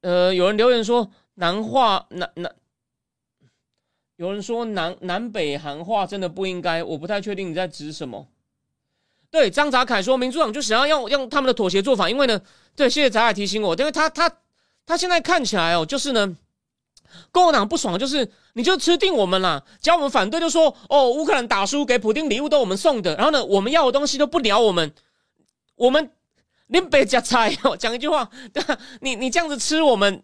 [0.00, 2.54] 呃，有人留言说南话南南，
[4.16, 8.31] 有人说南南北韩话真的不应该，我不太确定你在指什么。
[9.32, 12.40] 对，张泽凯说，民主党就想要用用他们的妥协做法，因为呢，
[12.76, 14.30] 对，谢谢杂凯提醒我，因为他他
[14.86, 16.36] 他现在看起来哦，就是呢。
[17.30, 19.62] 共和党不爽，就是你就吃定我们了。
[19.82, 24.90] 只要我们反对，就说哦，乌克兰打输给普京礼物都我们送的，然后呢，我们要的东西都不鸟我们。
[25.74, 26.10] 我们
[26.68, 28.62] 连别加菜哦，讲一句话，对？
[29.00, 30.22] 你你这样子吃我们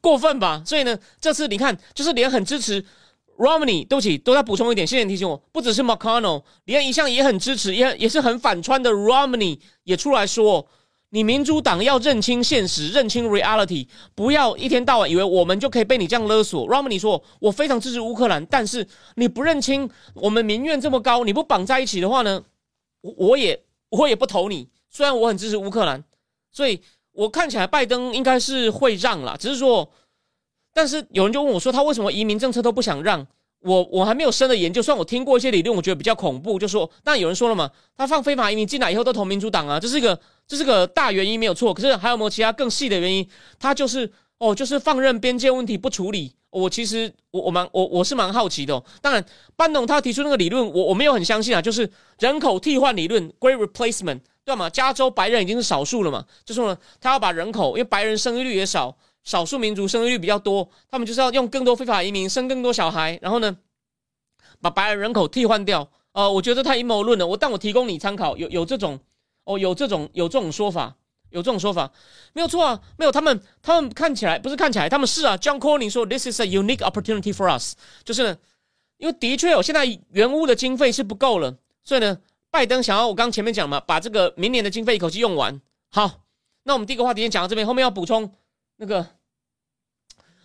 [0.00, 0.62] 过分吧？
[0.64, 2.82] 所以呢，这次你看，就是连很支持
[3.38, 10.66] Romney，对不起，都再补充一点，谢谢你提醒我，不只是 McConnell，连一向也很支持，也也是很反川的 Romney 也出来说。
[11.10, 16.66] 你民主党要认清现实，认清 reality，不要一天到晚以为我们就可以被你这样勒索。
[16.66, 22.42] Romney 说：“我非常支持乌克兰，但是你不认清我们民怨这么高，你不绑在一起的话呢，
[23.00, 24.68] 我我也我也不投你。
[24.90, 26.02] 虽然我很支持乌克兰，
[26.50, 26.80] 所以
[27.12, 29.88] 我看起来拜登应该是会让了，只是说，
[30.74, 33.26] 但是有人就问我说，他为什么移民政策都不想让？”
[33.64, 41.72] 我我还没有深的研究，虽然我听过一些理论，我觉得比较恐怖，就说，但有人说了嘛，他放非法移民进来以后都投民主党啊，这是一个这是个大原因没有错。
[41.72, 43.26] 可是还有没有其他更细的原因？
[43.58, 46.34] 他就是哦，就是放任边界问题不处理。
[46.50, 48.82] 我其实我我蛮我我是蛮好奇的。
[49.00, 49.24] 当然，
[49.56, 54.68] 班农他提出那个理论，我我没有很相信啊，就是人口替换理论 （Great Replacement），对吗？
[54.68, 58.94] 加州白人已经是少数了嘛，就说呢，他要把人口，因为白人生育率也少。
[59.24, 63.56] 少数民族生育率比较多，他们就是要用更多非法移民生更多小孩，然后呢，
[64.60, 65.90] 把白人人口替换掉。
[66.12, 67.26] 呃，我觉得太阴谋论了。
[67.26, 69.00] 我但我提供你参考，有有这种
[69.44, 70.94] 哦，有这种有这种说法，
[71.30, 71.90] 有这种说法，
[72.34, 75.36] 没有错啊，没有他们他们看起来不是看起来，他们是啊。
[75.38, 77.72] John Cornyn 说，This is a unique opportunity for us，
[78.04, 78.38] 就是呢，
[78.98, 82.18] 因为的确哦，现在原屋的经费是不够了，所以呢，
[82.50, 85.60] 拜登想要我刚前面讲嘛，把这个明年的经费一口气用完。
[85.90, 86.20] 好，
[86.62, 88.32] 那我们第一个话题先讲到这边，后面要补充。
[88.76, 89.06] 那个，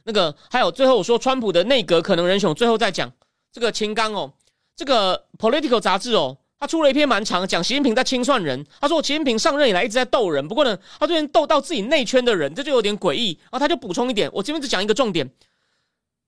[0.04, 3.12] 那个，还有最后我说，川普的内阁可能人选，最后再讲
[3.52, 4.32] 这个秦刚哦，
[4.76, 8.64] 这个 Political 杂志哦，他出了一篇蛮长，讲习近平在清算人。
[8.80, 13.38] 他说，习近平上任以来一直在斗人，不过呢，他最近斗到自己内圈的人，这就有点诡异。
[13.46, 15.28] 然后他就补充一点，我这边只讲一个重点，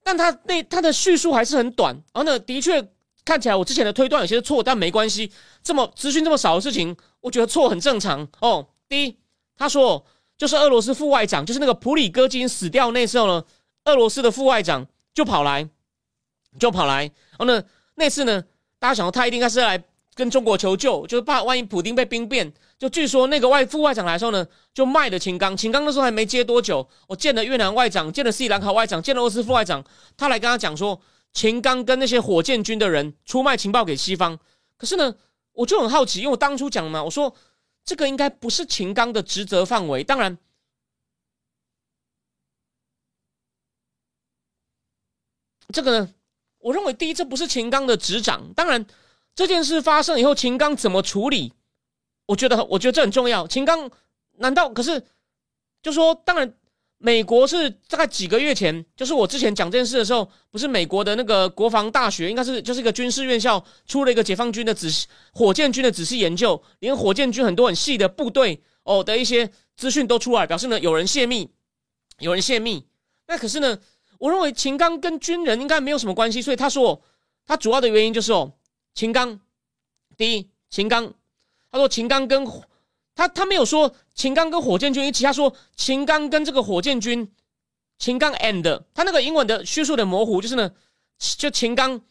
[0.03, 1.93] 但他那他的叙述还是很短。
[2.13, 2.83] 然后呢，的确
[3.23, 8.67] 看起来我之前的推断有些错，但没关系，这么资讯这么少的事情，我觉得错很正常哦。
[8.89, 9.17] 第一，
[9.55, 10.03] 他说。
[10.41, 13.43] 就是俄罗斯副外长，就是那个普里戈金死掉那时候呢，
[13.85, 15.69] 俄罗斯的副外长就跑来，
[16.57, 17.03] 就跑来。
[17.03, 18.43] 然后呢，那次呢，
[18.79, 19.83] 大家想到他一定该是来
[20.15, 22.51] 跟中国求救，就是怕万一普京被兵变。
[22.79, 25.55] 就据说那个外副外长来的时候呢，就卖了秦刚。
[25.55, 29.83] 秦刚那时候还没接多久，我见了越南外长，见了斯里兰卡外长，见了俄罗斯副外长，
[30.17, 30.99] 他来跟他讲说，
[31.33, 34.39] 秦刚跟那些火箭军的人出卖情报给西方。
[34.75, 35.13] 可是呢，
[35.53, 37.31] 我就很好奇，因为我当初讲嘛，我说。
[37.91, 40.01] 这个应该不是秦刚的职责范围。
[40.01, 40.37] 当然，
[45.73, 46.13] 这个呢，
[46.59, 48.53] 我认为第一，这不是秦刚的执掌。
[48.53, 48.85] 当然，
[49.35, 51.51] 这件事发生以后，秦刚怎么处理，
[52.27, 53.45] 我觉得，我觉得这很重要。
[53.45, 53.91] 秦刚
[54.37, 55.05] 难道可是
[55.81, 56.57] 就说，当然。
[57.03, 71.49] 美国是大概几个月前，就是我之前讲这件事的时候，不是美国的那个国防大学，应该是就是一个军事院校出了一个解放军的仔细火箭军的仔细研究，连火箭军很多很细的部队哦的一些资讯都出来，表示呢有人泄密，
[72.19, 72.85] 有人泄密。
[73.27, 73.79] 那可是呢，
[74.19, 77.01] 我认为秦刚跟军人应该没有什么关系，所以他说
[77.47, 78.53] 他主要的原因就是哦，
[78.93, 79.39] 秦刚
[80.15, 81.11] 第一，秦刚
[81.71, 82.45] 他说秦刚跟。
[83.21, 87.31] 他他没有说秦刚跟火箭军一起，他说秦刚跟这个火箭军，
[87.99, 90.71] 秦刚 and 他那个英文的叙述的模糊，就是呢，
[91.37, 92.01] 就秦刚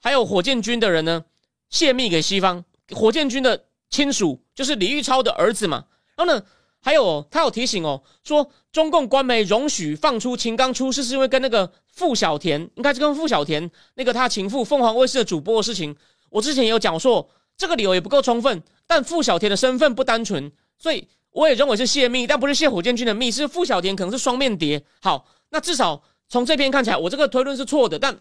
[0.00, 1.24] 还有火箭军的人呢
[1.70, 5.86] 泄密给西方，火箭军的亲属就是李玉超的儿子嘛。
[6.16, 6.40] 然后呢，
[6.80, 15.96] 还有他有提醒哦，说中共官媒容许放出秦刚出事，是因为跟那个傅小田，应该是跟傅小田那个他情妇凤凰卫视的主播的事情。
[16.28, 17.28] 我之前也有讲说。
[17.56, 18.62] 这个理由也不够充分。
[18.86, 24.82] 但傅小田的身份不单纯，所以我也认为是泄密，但不是泄火箭军的密，是傅小田可能是双面谍。
[25.00, 27.98] 好，那至少从这篇看起来，我这个推论是错的。
[27.98, 28.12] 但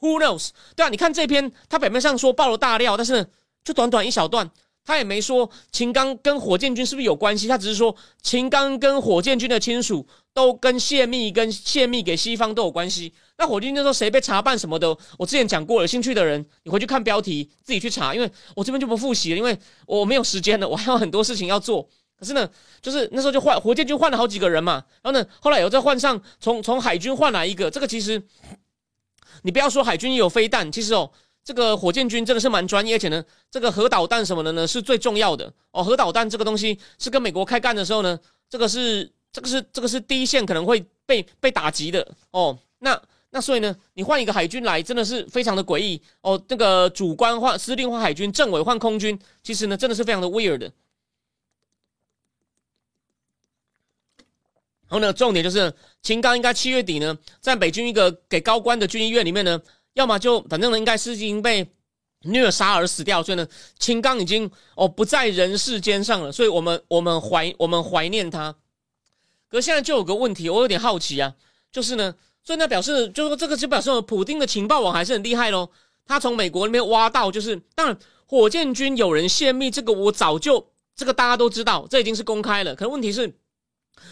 [0.00, 0.50] Who knows？
[0.74, 3.30] 对啊，你看这篇，他表面上说爆了大料，但是
[3.62, 4.50] 就短短一小段。
[4.84, 13.12] 他也没说秦刚跟火箭军是不是有关系，他只是说秦刚跟火箭军的亲属都跟泄密、跟泄密给西方都有关系。
[13.38, 14.88] 那火箭军说谁被查办什么的，
[15.18, 21.88] 我之前讲过，有兴趣的人你回去看标题自己去查，因为我这边就不复习了，因为我没有时间了，我还有很多事情要做。
[22.18, 22.50] 可是呢，
[22.82, 28.22] 就是那时候就换火箭军换了好几个人嘛，然后呢，后来有再换上从从海军换来一个，这个其实
[29.42, 31.10] 你不要说海军有飞弹，其实哦。
[31.42, 35.82] 这个火箭军真的是蛮专业，而且呢，这个核导弹什么的呢是最重要的哦。
[35.82, 42.56] 核导弹这个东西是跟美国开干的时候呢，这个是这个是这个是第一线可能会被被打击的哦。
[42.80, 43.00] 那
[43.30, 46.40] 那所以呢，你换一个海军来，真的是非常的诡异哦。
[46.46, 50.60] 这个主官换司令换海军，政委换空军，其实呢，真的是非常的 weird。
[50.60, 50.70] 然
[54.90, 55.72] 后呢，重点就是
[56.02, 59.60] 秦刚应该七月底呢，在北军一个给高官的军医院里面呢。
[59.94, 61.66] 要么就反正呢，应该是已经被
[62.24, 63.46] 虐杀而死掉，所以呢，
[63.78, 68.54] 秦刚已经哦不在人世间上了，所以我们我们怀我们怀念他。
[69.48, 71.34] 可现在就有个问题，我有点好奇啊，
[71.72, 75.68] 就是呢，所以那表示就是说这个就表示普丁的情报网还是很厉害喽。
[76.06, 82.76] 他从美国那边挖到，就是当然火箭军有人泄密，这个我早就这个大家都知道，这已经是公开了。
[82.76, 83.34] 可是问题是，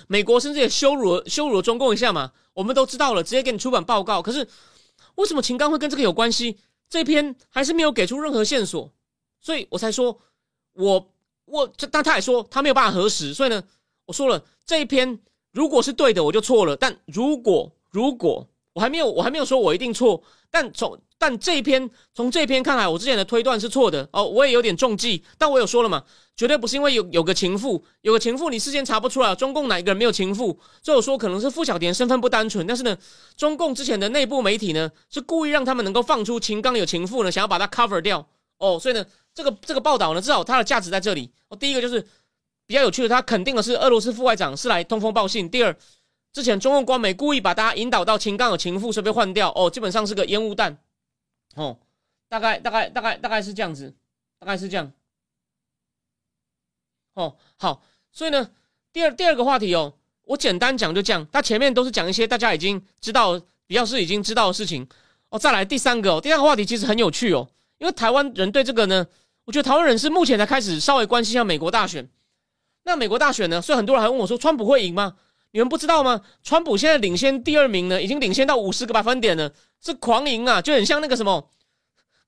[0.08, 4.20] 美国甚至也羞辱羞辱了中共一下嘛，我们都知道了，直接给你出版报告。
[4.20, 4.48] 可是。
[5.16, 6.58] 为什么秦刚会跟这个有关系？
[6.88, 8.90] 这篇还是没有给出任何线索，
[9.40, 10.18] 所以我才说，
[10.72, 11.12] 我
[11.44, 13.62] 我这，但他也说他没有办法核实，所以呢，
[14.06, 15.20] 我说了这一篇
[15.52, 18.48] 如果是对的，我就错了；但如果如果
[18.78, 26.04] 我还没有我还没有说我一定错，但从但这一篇从这篇看来，我之前的推断是错的哦，我也有点中计，但我有说了嘛，
[26.36, 30.56] 绝对不是因为有有个情妇，有个情妇，你事先查不出来，中共哪一个人没有情妇？
[30.80, 32.96] 所以说可能是傅小田身份不单纯，但是呢，
[33.36, 38.24] 中共之前的内部媒体呢是故意让他们能够放出秦刚有情妇呢，想要把它 cover 掉
[38.58, 41.28] 哦，所以呢，这个这个报道呢，至少它的价值在这里。
[41.48, 42.00] 哦，第一个就是
[42.64, 45.50] 比较有趣的，他肯定的是俄罗斯副外长是来通风报信。
[45.50, 45.74] 第二，
[46.32, 50.78] 之前中共官媒故意把大家引导到秦刚有情妇，是被换掉哦，基本上是个烟雾弹。
[51.54, 51.78] 哦，
[52.28, 53.94] 大概大概大概大概是这样子，
[54.38, 54.92] 大概是这样。
[57.14, 58.50] 哦，好，所以呢，
[58.92, 61.26] 第二第二个话题哦，我简单讲就这样。
[61.32, 64.86] 他前面都是讲一些大家已经知道，比较是已经知道的事情。
[65.30, 69.06] 哦，再来第三个哦，第三个话题其实很有趣哦，因为台湾人对这个呢，
[69.44, 72.08] 我觉得台湾人是目前才开始稍微关心一下美国大选。
[72.84, 75.16] 那美国大选呢，所以很多人还问我说，川普会赢吗？
[75.50, 76.20] 你们不知道吗？
[76.42, 79.52] 川普现在领先第二名呢，已经领先到五十个百分点了。
[79.80, 81.48] 是狂赢啊，就很像那个什么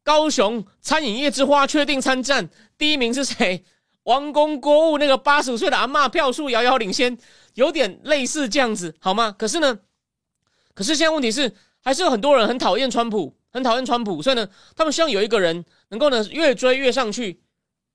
[0.04, 3.64] 高雄餐饮业之花确定参战，第一名是谁？
[4.04, 7.18] 王公国务那个八十五岁的阿妈票数遥遥领先，
[7.54, 9.34] 有点类似这样子，好吗？
[9.36, 9.80] 可是呢，
[10.74, 11.52] 可是现在问题是，
[11.82, 17.42] 还是有很多人很讨厌川普，很讨厌川普，所以呢，他们希望有一个人能够呢越追越上去。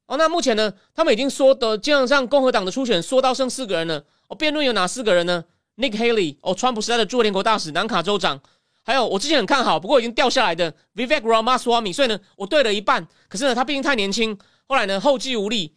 [0.07, 4.05] 哦，那目前呢，他们已经说的基本上共和党的初选说到剩四个人了。
[4.35, 5.45] 哦，辩论有哪四个人呢
[5.77, 8.41] ？Nick Haley，哦，川普时代的驻联国大使，南卡州长。
[8.83, 13.07] 还有我之前很看好，不过已经掉下来的 Vivek Ramaswamy，所以呢，我对了一半。
[13.29, 15.73] 可是呢，他毕竟太年轻，后来呢后继无力。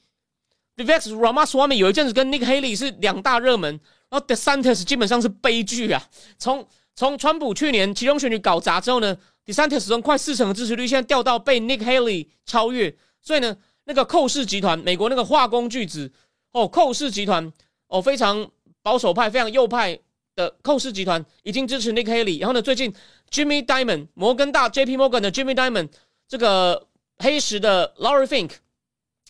[0.77, 6.03] Vivek Ramaswamy 有一阵子跟 Nick Haley 是两大热门，然后 DeSantis 基本上是悲剧啊。
[6.39, 9.17] 从从川普去年其中选举搞砸之后呢
[9.47, 12.95] ，DeSantis 从快四成的支持率，现在掉到被 Nick Haley 超越。
[13.23, 16.13] 所以呢，那个寇氏集团，美国那个化工巨子
[16.53, 17.51] 哦，寇氏集团
[17.89, 18.51] 哦，非常
[18.83, 19.99] 保守派，非常右派。
[20.39, 22.95] 的寇氏集团已经支持 Nick Haley，然后呢，最近
[23.29, 25.89] Jimmy Diamond 摩根大 J P Morgan 的 Jimmy Diamond
[26.29, 28.53] 这个黑石的 Laurie Fink，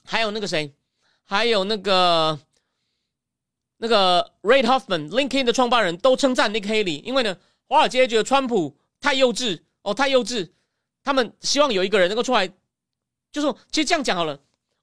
[0.05, 0.71] 还有那个谁，
[1.25, 2.39] 还有那个
[3.79, 7.35] 那个 Ray Hoffman LinkedIn 的创办人都称赞 Nick Haley，因为呢，
[7.69, 10.51] 华尔街觉得川普太幼稚哦，太幼稚，
[11.03, 12.47] 他们希望有一个人能够出来，
[13.33, 14.39] 就说其实这样讲好了。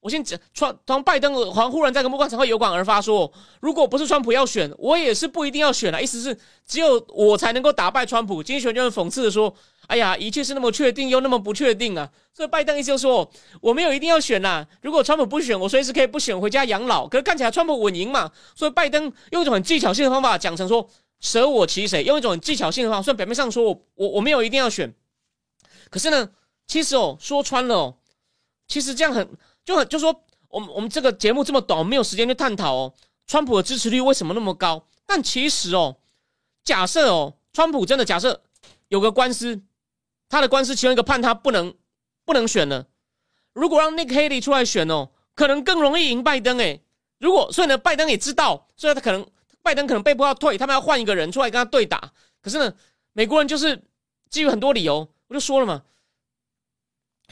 [0.05, 5.99] 我先讲，川当拜登好像忽然在个莫干场会有感而发说，如果不是川普要选，我也是不一定要选了。
[5.99, 8.43] 意思是只有我才能够打败川普。
[8.43, 9.51] 今天选就很讽刺的说，
[9.87, 12.07] 哎呀，一切是那么确定又那么不确定啊。
[12.35, 13.27] 所以拜登意思就说，
[13.59, 14.67] 我没有一定要选啦。
[14.83, 17.07] 如果川普不选，我随时可以不选回家养老。
[17.07, 20.87] 可是看起来川普稳赢嘛，所以拜登用一种很技巧性的方法讲成说，
[21.19, 24.93] 舍我其谁，用一种很技巧性的方法，虽然表面上说我我我没有一定要选，
[25.89, 26.29] 可是呢，
[26.67, 27.95] 其实哦，说穿了哦，
[28.67, 29.27] 其实这样很。
[29.65, 32.93] 就很就说，我们我们这个节目这么短，没有时间去探讨哦，
[33.27, 34.87] 川普的支持率为什么那么高？
[35.05, 35.97] 但其实哦，
[36.63, 38.43] 假设哦，川普真的假设
[38.87, 39.61] 有个官司，
[40.29, 41.75] 他的官司其中一个判他不能
[42.23, 42.87] 不能选了，
[43.53, 46.83] 如果让 Nick Haley 出来选哦，可能更容易赢拜登诶。
[47.17, 49.25] 如果所以呢，拜登也知道，所以他可能
[49.63, 52.11] 拜登可能被迫要退，他们要换一个人出来跟他对打。
[52.41, 52.73] 可是呢，
[53.13, 53.83] 美国人就是
[54.29, 55.83] 基于很多理由，我就说了嘛，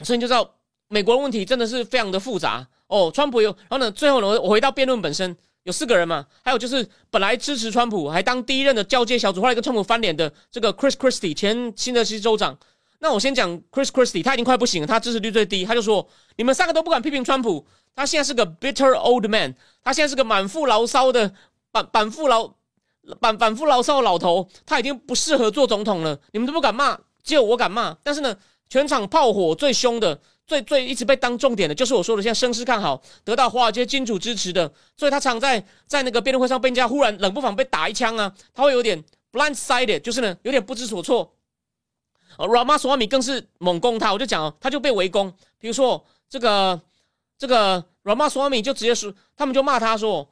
[0.02, 0.56] 所以你就知道
[0.88, 3.10] 美国的问题真的是非常的复杂哦。
[3.12, 12.56] 川普有，然后呢，最后呢，我回到辩论本身，有四个人嘛，还有就是本来支持川普，还当第一任的交接小组，后来跟川普翻脸的这个 Chris Christie 前新泽西州长。
[13.00, 21.34] 那我先讲 Chris Christie，他已经快不行了，他支持率最低，他就说你们三个都不敢批评川普，他现在是个 bitter old man，他现在是个满腹牢骚的
[21.70, 22.54] 反反腹牢
[23.20, 26.18] 反反腹牢骚的老头，他已经不适合做总统了。
[26.32, 27.94] 你们都不敢骂，只有我敢骂。
[28.02, 28.34] 但是呢，
[28.70, 41.32] 全场炮火最凶的、最最一直被当重点的，就是我说的，现在声势看好，得到华尔街金主支持的，所以他常在在那个辩论会上被人家忽然冷不防被打一枪啊，他会有点 blindsided，就是呢有点不知所措。
[42.36, 45.32] 哦，Rama 索瓦米更是猛攻他，我就讲哦，他就被围攻。
[45.58, 46.80] 比如说这个
[47.38, 50.28] 这个 Rama s w a m i 就直接说，他们就骂他说，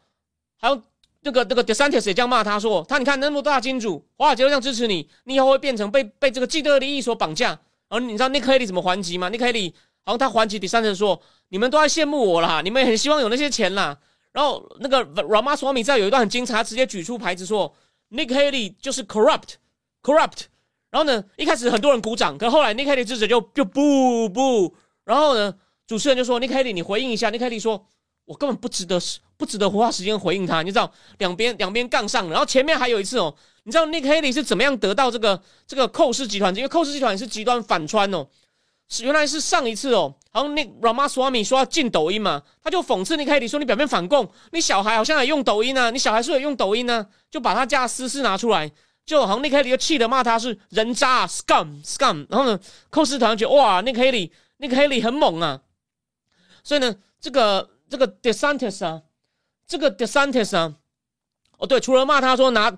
[0.57, 0.83] 还有
[1.21, 7.51] 那个那个 DeSantis 也这样骂他说，他你看那么多大金主，华尔街都这样支持你，你以后会变成被被这个既得利益所绑架。
[7.89, 9.73] 然后你知道 Nick Haley 怎么还击吗？Nick Haley
[10.05, 13.99] 好像他还击 DeSantis 说，你们都在羡慕我啦，你们也很希望有那些钱啦。
[14.33, 17.75] 然后那个 Rama 索瓦米在有一段很精彩，直接举出牌子说
[18.11, 20.45] ，Nick Haley 就是 corrupt，corrupt。
[20.91, 24.75] 然后呢，一开始很多人鼓掌，可后来 Nick Haley 支持就就不不。
[25.05, 25.55] 然后呢，
[25.87, 27.31] 主持人就说：“Nick Haley，你回应一下。
[27.31, 27.87] ”Nick Haley 说
[28.25, 29.01] ：“我根本不值得，
[29.37, 32.29] 不值得花时间回应他。”你知道，两边两边杠上。
[32.31, 33.35] 然后前面还有一次哦，
[33.65, 36.55] 你知道 Nick Haley 是怎么样得到这个这个寇氏集团？
[36.55, 38.27] 因为寇氏集团是极端反川哦，
[38.93, 48.71] 是原来是上一次哦，好像 Nick Ramaswamy 说要进抖音嘛，他就讽刺 Nick Haley 说：“你表面反共，你小孩好像也用抖音啊，你小孩是不是也用抖音呢？”就把他家私事拿出来。
[49.05, 55.61] 就好像 Nick Haley 就气的骂他是人渣 scum scum，然后呢，寇斯团觉得哇，Nick Haley，Nick Haley 很猛啊，
[56.63, 59.03] 所以呢，这个这个 DeSantis 啊，
[59.67, 60.75] 这个 DeSantis 啊，
[61.59, 62.73] 哦对，除了骂他说拿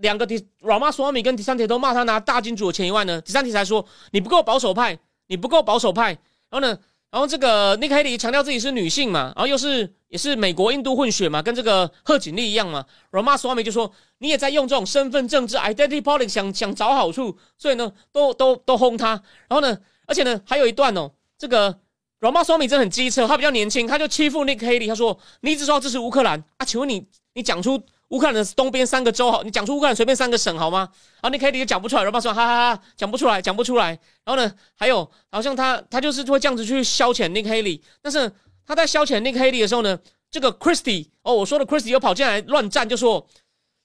[0.00, 4.98] 两个 D Rama Swamy 跟 DeSantis 都骂他拿大金主的钱以外呢，DeSantis 还说你不够保守派，
[5.30, 6.08] 你不够保守派，
[6.50, 6.78] 然后呢。
[7.12, 12.86] 然后这个 Nick Haley 强调自己是女性嘛，然后又是也是美国印度混血嘛，跟这个贺锦丽一样嘛。
[13.10, 19.20] Rama Swamy 就说你也在用这种身份政治 identity politics 想想找好处，所以呢都都都轰他。
[19.48, 19.76] 然后呢，
[20.06, 21.80] 而且呢还有一段哦，这个
[22.20, 27.04] Rama Swamy 真的很机车，他比较年轻，他就欺负 Nick Haley，他说你一直说要支持乌克兰啊，请问你
[27.34, 27.82] 你讲出。
[28.10, 30.88] 乌克兰的东边三个州，好，你讲出乌克兰随便三个省好吗？
[31.20, 33.90] 然后你 K 你就讲不出来，然后说哈哈哈，讲不出来，讲不出来。
[34.24, 38.30] 然后呢，还有好像他他就是会这样子去消遣 Nick Haley，但是
[38.66, 39.96] 他在消遣 Nick Haley 的时候呢，
[40.28, 43.24] 这个 Christie 哦，我说的 Christie 又跑进来乱战，就说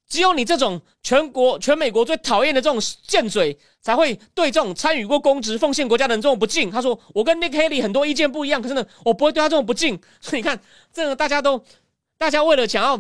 [0.10, 6.72] 只有你这种全国全美国最讨厌的这种贱嘴，才会对这种参与过公职、奉献国家的人这种不敬。
[6.72, 10.02] 他说我跟 Nick Haley 很多意见不一样，可是呢，我不会对他这种不敬。
[10.20, 10.60] 所以你看，
[10.92, 11.64] 这个大家都
[12.18, 13.00] 大家为了想要。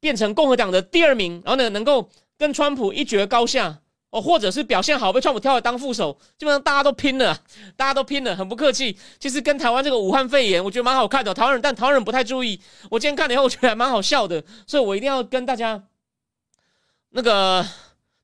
[0.00, 3.78] 变成共和党的第二名，然后呢，能够跟川普一决高下
[4.10, 7.38] 哦，或者是表现好被川普挑来当副手，基本上大家都拼了，
[7.76, 8.98] 大家都拼了，很不客气。
[9.20, 11.32] 其实跟台湾这个武汉肺炎，我觉得蛮好看的。
[11.32, 12.60] 台湾人，但台湾人不太注意。
[12.90, 15.80] 我今天看了以后，我觉得还蛮好笑的，所以我一定要跟大家
[17.10, 17.64] 那个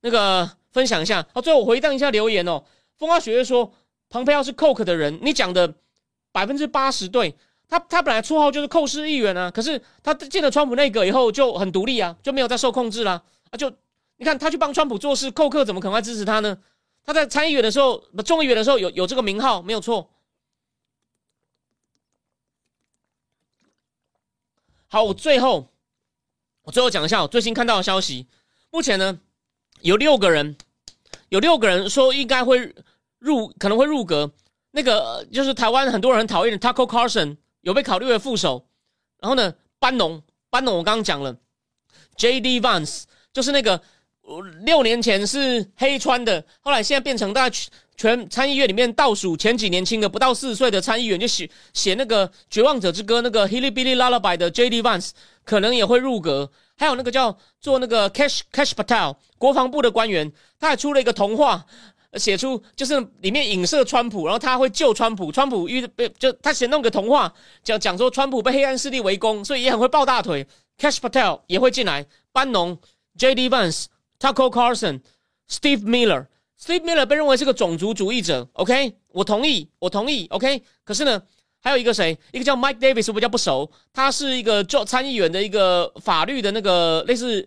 [0.01, 1.25] 那个分享一下。
[1.33, 2.65] 好，最后我回荡一下留言哦。
[2.97, 3.73] 风花雪月说，
[4.09, 5.75] 庞培奥是 Coke 的人，你讲的
[6.33, 7.37] 百分之八十对。
[7.69, 13.57] 他他本来绰号就是寇氏议员啊，可是他进了川普内阁以后就很独立啊，就没有再受控制啦啊！
[13.57, 13.69] 就
[14.19, 16.57] 你看他去帮川普做事，寇克怎么可能会支持他呢？
[17.05, 20.11] 他在参议员的时候，不众议员的时候有有这个名号没有错。
[24.89, 25.69] 好，我最后
[26.63, 28.29] 我最后讲一下我最新看到的消息。
[28.71, 29.19] 目前呢，
[29.81, 30.57] 有六个人，
[31.31, 32.73] 有六个人说应该会
[33.19, 34.31] 入，可能会入阁。
[34.71, 37.37] 那个就是台湾很多人讨厌的 Taco Carson。
[37.67, 38.65] 有被考虑为副手，
[39.19, 41.37] 然后呢，班农，班农我刚刚讲了
[42.17, 43.03] ，J D Vance
[43.33, 43.83] 就是那个
[44.65, 55.11] 六年前是黑川的，后来现在变成大全全参议院里面倒数前几年轻的不到四十岁的参议员，就写写那个绝望者之歌那个 Hilly Billy Lullaby 的 J D Vance
[55.43, 61.67] 可能也会入阁，还有那个叫做那个 Cash Cash Patel 国防部的官员，他还出了一个童话。
[62.15, 65.31] 写出就是里面影射川普，然后他会救川普。
[65.31, 67.33] 川普遇被就他写弄个童话，
[67.63, 70.47] 讲讲说川普被黑暗势力围攻，所以也很会抱大腿。
[70.79, 72.79] Cash Patel 也会进来，班农、
[73.17, 73.87] J D Vance、
[74.21, 75.01] Tucker Carlson、
[75.49, 76.27] Steve Miller。
[76.61, 78.49] Steve Miller 被认为是个种族主义者。
[78.55, 80.27] OK，我同意，我同意。
[80.31, 81.23] OK，可是呢，
[81.61, 82.17] 还有一个谁？
[82.33, 83.71] 一个叫 Mike Davis，我比较不熟。
[83.93, 87.47] 他是一个做参议员的一个法律的那个类似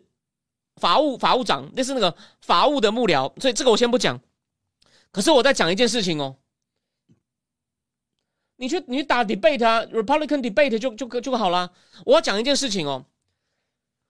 [0.75, 3.31] 法务法务长，类似那个法务的幕僚。
[3.41, 4.19] 所以这个我先不讲。
[5.11, 6.37] 可是我在讲一件事情哦，
[8.57, 11.71] 你去你去打 debate 啊，Republican debate 就就就好啦。
[12.05, 13.05] 我要讲一件事情哦，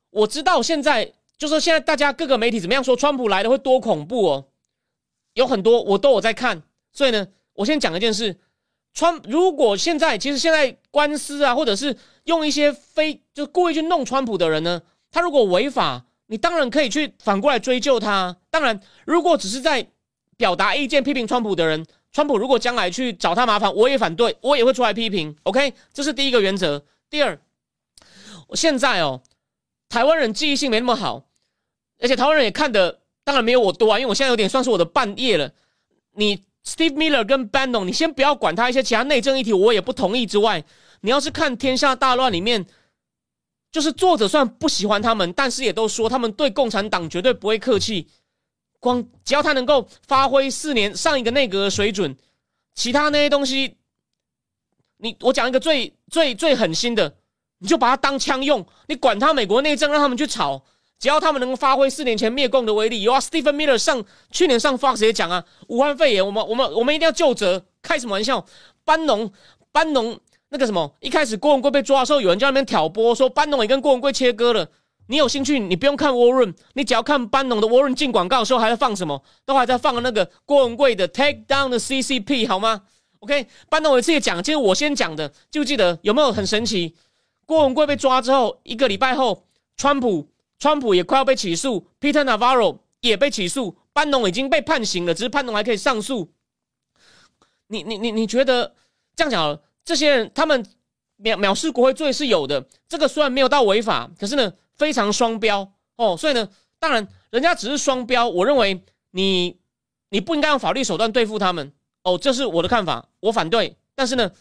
[0.10, 4.48] 我知道现在就是现在大家各个媒体怎么样说川普来了会多恐怖哦，
[5.34, 8.38] 有很多我都有在看，所以呢，我先讲一件事，
[8.94, 11.96] 川如果现在其实现在官司啊，或者是
[12.26, 14.82] 用一些非就故意去弄川普的人呢，
[15.12, 18.36] 他如果违法，你当然可以去反过来追究他。
[18.50, 19.90] 当然，如果只是在
[20.40, 21.86] 表达意见批评川普的人。
[22.14, 25.36] 川普如果将来去找他麻烦，我也反对，我也会出来批评。
[25.44, 26.84] OK，这是第一个原则。
[27.10, 27.38] 第二，
[28.48, 29.22] 我现在哦，
[29.90, 31.26] 台湾人记忆性没那么好，
[32.00, 35.52] 而且台湾人也看的当然没有我多啊，因为我现在有点算是我的半夜了。
[36.14, 40.64] 你 Steve Miller 跟 Bannon，你先不要管他一些其他内政议题，我也不同意之外，
[41.02, 42.66] 你要是看《天下大乱》里面，
[43.72, 48.08] 就是作者虽然不喜欢他们，但是也都说他们对共产党绝对不会客气。
[48.80, 52.16] 光只要他能够发挥四年上一个内阁的水准，
[52.76, 53.76] 其他那些东西，
[54.98, 57.18] 你我讲一个最最最狠心的，
[57.60, 60.64] 你就把它当枪用，你管他美国内政，让他们去吵，
[60.98, 63.02] 只要他们能够发挥四年前灭共的威力。
[63.02, 68.46] 有啊，Stephen Miller 上去年上 Fox 也讲啊，武汉肺炎，我们我们我们一定要就责，开什么玩笑？
[68.86, 69.32] 班农
[69.72, 70.18] 班农
[70.50, 74.70] 那个什么，一开始郭文贵被抓的时候，有人在那边挑拨，说班农也跟郭文贵切割了。
[75.10, 79.24] 你有兴趣，你不用看 Warren，你只要看班农的 Warren 进广告的时候还在放什么？
[79.44, 82.84] 都还在放那个郭文贵的 Take Down 的 CCP 好吗
[83.22, 86.96] ？OK，班农我自己讲，其实我先讲的，就记得有没有很神奇？
[87.48, 89.48] 郭文贵被抓之后，一个礼拜后，
[89.78, 90.30] 川普
[90.60, 96.32] 川普也快要被起诉，Peter Navarro 也被起诉，班农已经被判刑了，只是班农还可以上诉。
[97.66, 98.76] 你你你你觉得
[99.16, 100.64] 这样讲，这些人他们
[101.24, 104.54] 藐藐视国会罪是有的，这个虽然没有到违法，可是呢？
[104.80, 106.50] 非常双标哦，所以呢，
[106.80, 109.60] 当然人家只是双标，我认为你
[110.10, 111.74] 你不应该用法律手段对付他们
[112.04, 113.76] 哦，这是我的看法，我反对。
[113.94, 114.32] 但是呢，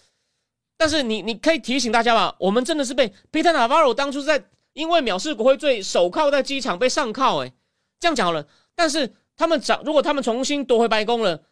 [0.76, 7.53] 但是你你可以提醒大家吧，我们真的是被 Peter Navarro 当初在因为藐视国会罪手铐在机场被上铐，诶，
[7.99, 8.47] 这样讲好了。
[8.76, 11.43] 但是他们找如果他们重新夺回白宫了，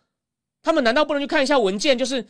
[0.62, 1.99] 他们难道不能去看一下文件？
[1.99, 2.24] 就是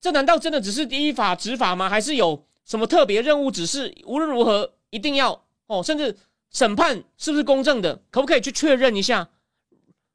[0.00, 1.88] 这难道真的只是依法执法吗？
[1.88, 3.52] 还是有什么特别任务？
[3.52, 5.44] 只是无论如何一定要。
[5.70, 6.16] 哦，甚至
[6.50, 9.28] 审判是不是公正的，可不可以去确认一下？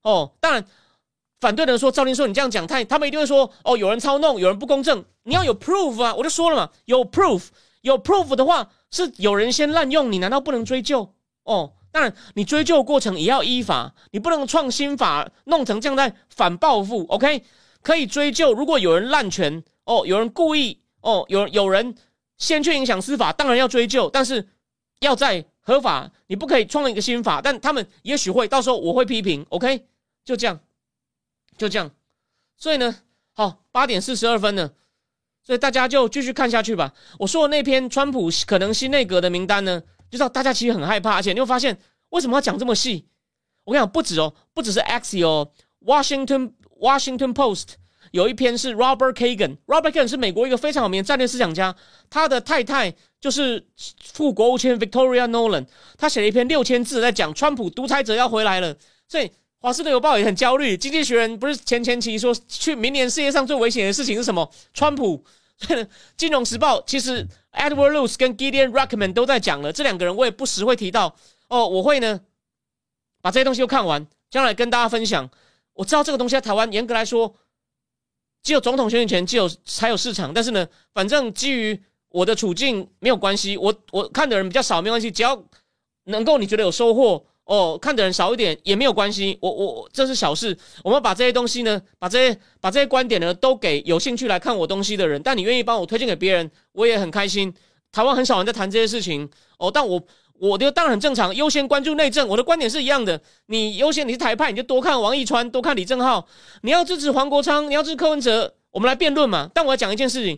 [0.01, 0.65] 哦，当然，
[1.39, 6.13] 反对的人说赵林说你这样讲太，他们一定会说哦，有人操弄，有人不公正，你要有 proof 啊！
[6.13, 7.43] 我就说了嘛，有 proof，
[7.83, 11.09] 有 proof 的话是有人先滥用，你难道不能追究？
[11.45, 17.05] 哦，当然，你追究过程也要依法，你不能创新法弄成这样在反报复。
[17.07, 17.45] OK，
[17.81, 21.95] 可以追究，如果有人滥权，哦，有人故意，哦，有有人
[22.37, 24.49] 先去影响司法，当然要追究，但是。
[24.99, 29.85] 要在合法，你不可以创一个新法，但他们也许会到时候我会批评，OK，
[30.23, 30.59] 就这样，
[31.57, 31.91] 就这样，
[32.57, 32.95] 所以呢，
[33.33, 34.73] 好，八点四十二分了，
[35.43, 36.93] 所以大家就继续看下去吧。
[37.19, 41.77] 我说的那篇川普可能新内阁的名单呢，就知道大家其实很害怕，而且你会发现
[42.09, 43.07] 为什么要讲这么细？
[43.63, 45.51] 我跟你讲，不止哦，不只是 X 哦
[45.85, 47.73] ，Washington Washington Post。
[48.11, 51.75] 有一篇是 Robert Kagan，Robert Kagan 是美国一个非常有名的战略思想家，
[52.09, 52.93] 他的太太
[53.25, 53.65] 就是
[54.13, 55.65] 副国务卿 Victoria Nolan，
[55.97, 64.47] 他写了一篇六千字在讲川普独裁者要回来了，所以华盛顿邮报也很焦虑，经济学人不是前前期说去明年世界上最危险的事情是什么？
[64.75, 65.25] 川普，
[66.15, 71.15] 金融时报其实 Edward Luce 跟 Gideon Ruckman 都在讲了，这两个人我也不时会提到
[71.47, 72.21] 哦，我会呢
[73.23, 75.27] 把这些东西都看完，将来跟大家分享。
[75.73, 77.35] 我知道这个东西在台湾严格来说。
[78.43, 80.31] 只有总统选举前，只有才有市场。
[80.31, 81.81] 但是呢，反正基于
[82.15, 85.37] 我的处境没有关系，我我看的人比较少没关系，只要
[86.05, 89.37] 能够你觉得有收获哦，看的人少一点也没有关系。
[89.41, 90.57] 我我这是小事。
[90.81, 95.21] 我们把这些东西呢，把这些把这些观点呢，都给有兴趣来看我东西的人。
[95.21, 97.53] 但你愿意帮我推荐给别人，我也很开心。
[97.91, 100.01] 台湾很少人在谈这些事情哦，但我。
[100.37, 102.27] 我的当然很正常，优先关注内政。
[102.27, 103.21] 我的观点是一样的。
[103.45, 106.27] 你优先你是台派，你就多看王义川，多看李正浩。
[106.61, 109.49] 你要支持黄国昌，你要支持柯文哲，我们来辩论嘛。
[109.53, 110.37] 但我要讲一件事情：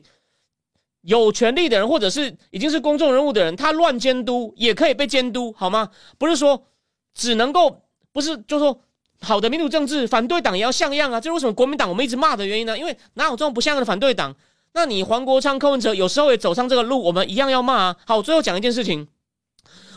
[1.08, 5.90] 有权利的人，或者是已经是公众人物的人，他乱监督也可以被监督，好吗？
[6.18, 6.62] 不是说
[7.14, 8.78] 只能够，不是就说
[9.22, 11.22] 好的民主政治，反对党也要像样啊。
[11.22, 12.78] 这是为什么国民党我们一直骂的原因呢？
[12.78, 14.36] 因为哪有这种不像样的反对党？
[14.74, 17.96] 那你黄国昌、柯文哲有时候也走上这个路，我们一样要骂啊。
[18.06, 19.08] 好，最后讲一件事情。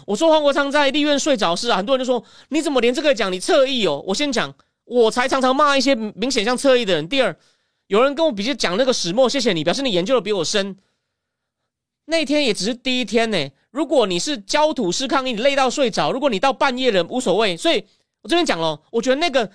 [0.07, 3.33] 我说黄国昌在立院睡着是啊，很多人就说你怎么连这个讲？
[3.33, 4.01] 你侧翼哦。
[4.07, 4.55] 我先讲，
[4.85, 7.09] 我才常常骂一些明显像侧翼的人。
[7.09, 7.37] 第二，
[7.89, 10.77] 有人跟我比较讲那个始末，谢谢你，表示你研究的比我深。
[12.11, 13.51] 那天也只是第一天呢。
[13.71, 17.57] 如果你是焦土式抗议，你累到睡着；如果你到半夜了无所谓。
[17.57, 17.83] 所以
[18.21, 19.49] 我这边讲了，我觉得那个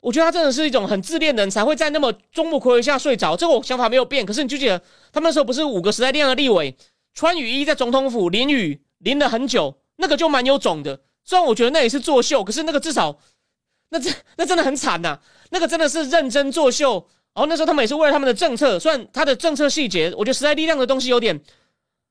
[0.00, 3.36] 我觉得他真的是一种很自恋的人，才会在那么众目睽睽下睡着。
[3.36, 4.24] 这个我想法没有变。
[4.24, 4.80] 可是你就记得，
[5.12, 6.76] 他们那时候不是五个时代力量的立委，
[7.14, 11.00] 穿雨衣在总统府淋雨淋了很久，那个就蛮有种的。
[11.24, 13.18] 虽然我觉得那也是作秀，可是那个至少，
[13.90, 15.18] 那真那真的很惨呐。
[15.50, 17.04] 那个真的是认真作秀。
[17.34, 21.40] 然后那时候他们也是为了他们的政策，虽然他的政策细节，我觉得时代力量的东西有点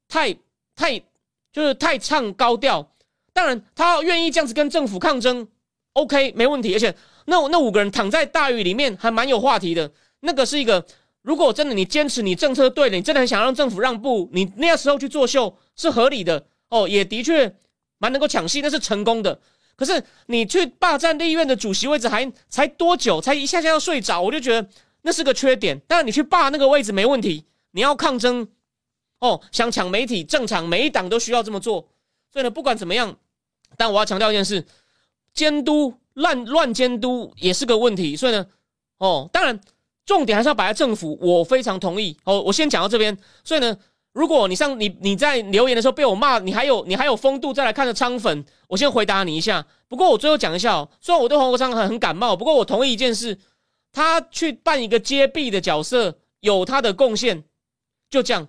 [0.08, 0.36] 太
[0.76, 0.99] 太
[1.51, 2.91] 就是太唱高调。
[3.34, 5.47] 当然，他愿意这样子跟政府抗争
[5.93, 6.74] ，OK，没问题。
[6.74, 6.95] 而且
[7.26, 9.91] 那那五个人躺在大雨里面，还蛮有话题的。
[10.22, 10.84] 那个是一个，
[11.22, 17.55] 如果真的你坚持你政策对了，你真的很想让政府让步，你那时候去作秀是合理的哦，也的确
[17.99, 19.39] 蛮能够抢戏，那是成功的。
[19.76, 23.22] 可是你去霸占立院的主席位置，还才多久？
[23.22, 24.68] 才一下下要睡着，我就觉得
[25.03, 25.80] 那是个缺点。
[25.88, 28.47] 当然，你去霸那个位置没问题，你要抗争
[29.20, 31.88] 哦，想抢媒体，正常，每一党都需要这么做。
[32.32, 33.18] 所以呢，不管怎么样。
[33.76, 34.65] 但我要强调一件事，
[35.34, 38.15] 监督乱乱监督也是个问题。
[38.15, 38.45] 所以呢，
[38.97, 39.59] 哦，当然
[40.05, 41.18] 重点还是要摆在政府。
[41.22, 42.18] 我非常同意。
[42.24, 43.15] 哦，我先讲到这边。
[43.43, 43.78] 所以呢，
[44.13, 49.65] 如果你上你你在留言的时候被我骂，你还有你还有风度再来看着仓粉，我先回答你一下。
[49.89, 53.38] 不过我最后讲一下哦，虽然我对黄国昌很很感冒，不过我同意一件事，
[53.91, 57.43] 他去扮一个揭弊的角色有他的贡献，
[58.09, 58.47] 就这样。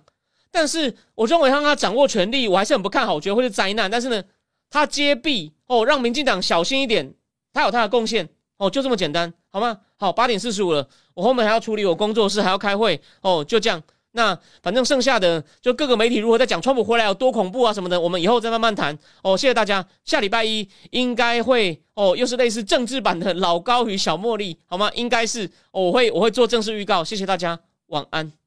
[0.51, 3.89] 但是我认为让他掌握权力，我还是很不看好，我觉得会是灾难。
[3.89, 4.23] 但是呢。
[4.71, 7.11] 他揭弊哦，让民进党小心一点。
[7.51, 9.79] 他有他的贡献哦，就这么简单，好吗？
[9.97, 13.81] 好，八点四十五了，我后面还要处理我工作室，还要开会哦，就这样。
[14.11, 19.35] 那反正剩下的就各个媒体如何在讲川普回来有多恐怖啊什么的，我们以后再慢慢谈哦。
[19.35, 24.91] 谢谢大家，下礼拜一应该会哦，又是类似政治版的老高与小茉莉，好吗？
[24.93, 28.38] 应该是我会我会做正式预告，谢谢大家，晚安。